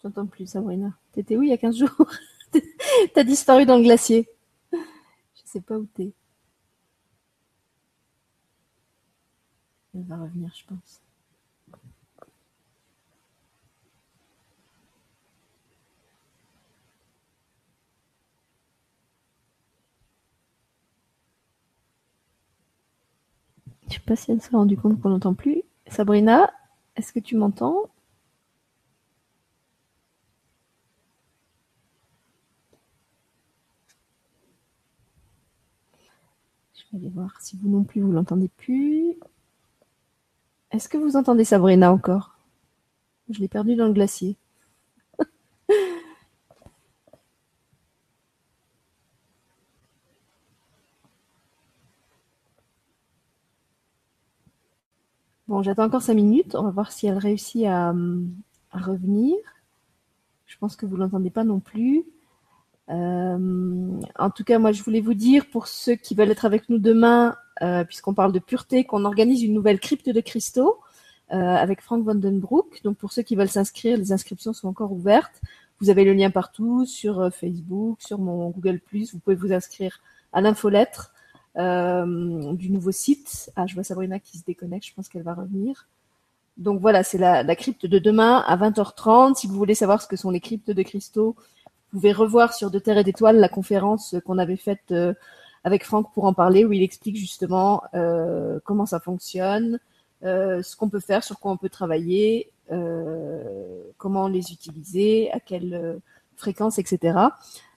[0.00, 0.92] t'entends plus, Sabrina.
[1.12, 2.06] T'étais où il y a 15 jours
[3.14, 4.28] T'as disparu dans le glacier.
[4.72, 4.78] Je
[5.44, 6.12] sais pas où t'es.
[9.94, 11.00] Elle va revenir, je pense.
[23.88, 25.62] Je sais pas si elle s'est rendue compte qu'on n'entend plus.
[25.88, 26.52] Sabrina,
[26.94, 27.90] est-ce que tu m'entends?
[36.92, 39.14] Je voir si vous non plus vous l'entendez plus.
[40.72, 42.36] Est-ce que vous entendez Sabrina encore?
[43.28, 44.36] Je l'ai perdue dans le glacier.
[55.48, 56.54] Bon, j'attends encore cinq minutes.
[56.54, 57.92] On va voir si elle réussit à,
[58.72, 59.36] revenir.
[60.46, 62.04] Je pense que vous ne l'entendez pas non plus.
[62.90, 66.68] Euh, en tout cas, moi, je voulais vous dire, pour ceux qui veulent être avec
[66.68, 70.78] nous demain, euh, puisqu'on parle de pureté, qu'on organise une nouvelle crypte de cristaux
[71.32, 72.82] euh, avec Frank Vandenbroek.
[72.82, 75.40] Donc, pour ceux qui veulent s'inscrire, les inscriptions sont encore ouvertes.
[75.80, 78.80] Vous avez le lien partout, sur Facebook, sur mon Google+.
[78.92, 80.00] Vous pouvez vous inscrire
[80.32, 81.12] à l'infolettre.
[81.56, 83.50] Du nouveau site.
[83.56, 85.86] Ah, je vois Sabrina qui se déconnecte, je pense qu'elle va revenir.
[86.60, 89.34] Donc voilà, c'est la, crypte de demain à 20h30.
[89.34, 91.34] Si vous voulez savoir ce que sont les cryptes de cristaux,
[91.90, 95.14] pouvez revoir sur De Terre et d'Étoiles la conférence qu'on avait faite euh,
[95.64, 99.78] avec Franck pour en parler, où il explique justement euh, comment ça fonctionne,
[100.24, 102.50] euh, ce qu'on peut faire, sur quoi on peut travailler,
[103.98, 106.00] comment les utiliser, à quelle
[106.36, 107.30] fréquence, etc.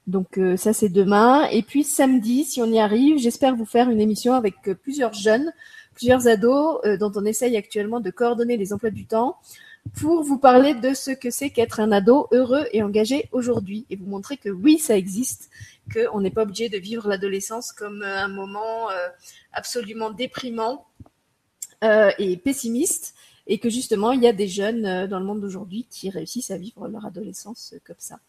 [0.08, 1.48] Donc euh, ça c'est demain.
[1.50, 5.54] Et puis samedi, si on y arrive, j'espère vous faire une émission avec plusieurs jeunes,
[5.94, 9.38] plusieurs ados euh, dont on essaye actuellement de coordonner les emplois du temps
[10.00, 13.96] pour vous parler de ce que c'est qu'être un ado heureux et engagé aujourd'hui et
[13.96, 15.50] vous montrer que oui, ça existe,
[15.94, 18.88] qu'on n'est pas obligé de vivre l'adolescence comme un moment
[19.52, 20.88] absolument déprimant
[21.84, 23.14] et pessimiste
[23.46, 26.58] et que justement, il y a des jeunes dans le monde d'aujourd'hui qui réussissent à
[26.58, 28.20] vivre leur adolescence comme ça.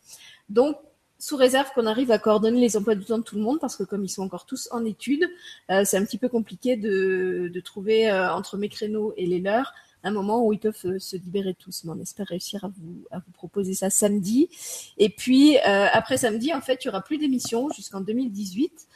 [0.49, 0.77] Donc,
[1.19, 3.77] sous réserve qu'on arrive à coordonner les emplois du temps de tout le monde, parce
[3.77, 5.27] que comme ils sont encore tous en études,
[5.71, 9.73] euh, c'est un petit peu compliqué de, trouver euh, entre mes créneaux et les leurs
[10.05, 11.85] un moment où ils peuvent euh, se libérer tous.
[11.85, 14.49] Mais on espère réussir à vous, à vous proposer ça samedi.
[14.99, 18.87] Et puis après samedi, en fait, il y aura plus d'émissions jusqu'en 2018,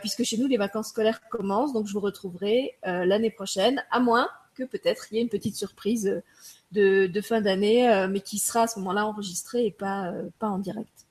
[0.00, 1.72] puisque chez nous les vacances scolaires commencent.
[1.72, 5.56] Donc je vous retrouverai l'année prochaine, à moins que peut-être il y ait une petite
[5.56, 6.22] surprise
[6.72, 11.06] de, fin d'année, mais qui sera à ce moment-là enregistrée et pas, pas en direct.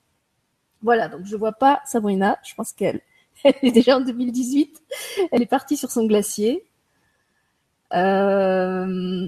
[0.85, 2.37] Voilà, donc je vois pas Sabrina.
[2.43, 3.01] Je pense qu'elle
[3.43, 4.83] est déjà en 2018.
[5.31, 6.63] Elle est partie sur son glacier.
[7.95, 9.27] Euh,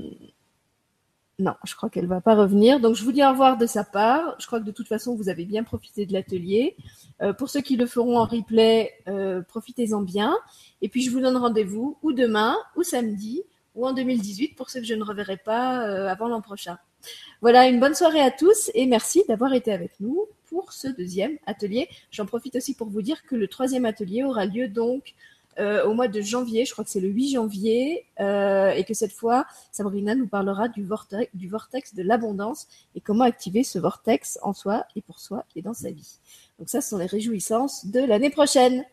[1.39, 2.79] non, je crois qu'elle va pas revenir.
[2.79, 4.35] Donc je vous dis au revoir de sa part.
[4.39, 6.75] Je crois que de toute façon, vous avez bien profité de l'atelier.
[7.21, 10.35] Euh, pour ceux qui le feront en replay, euh, profitez-en bien.
[10.81, 13.43] Et puis je vous donne rendez-vous ou demain, ou samedi,
[13.75, 16.77] ou en 2018 pour ceux que je ne reverrai pas avant l'an prochain.
[17.41, 21.37] Voilà, une bonne soirée à tous et merci d'avoir été avec nous pour ce deuxième
[21.45, 21.87] atelier.
[22.09, 25.13] J'en profite aussi pour vous dire que le troisième atelier aura lieu donc
[25.59, 29.11] au mois de janvier, je crois que c'est le 8 janvier, euh, et que cette
[29.11, 34.85] fois, Sabrina nous parlera du vortex de l'abondance et comment activer ce vortex en soi
[34.95, 36.19] et pour soi et dans sa vie.
[36.59, 38.85] Donc ça, ce sont les réjouissances de l'année prochaine.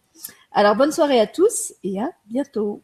[0.52, 2.82] Alors bonne soirée à tous et à bientôt.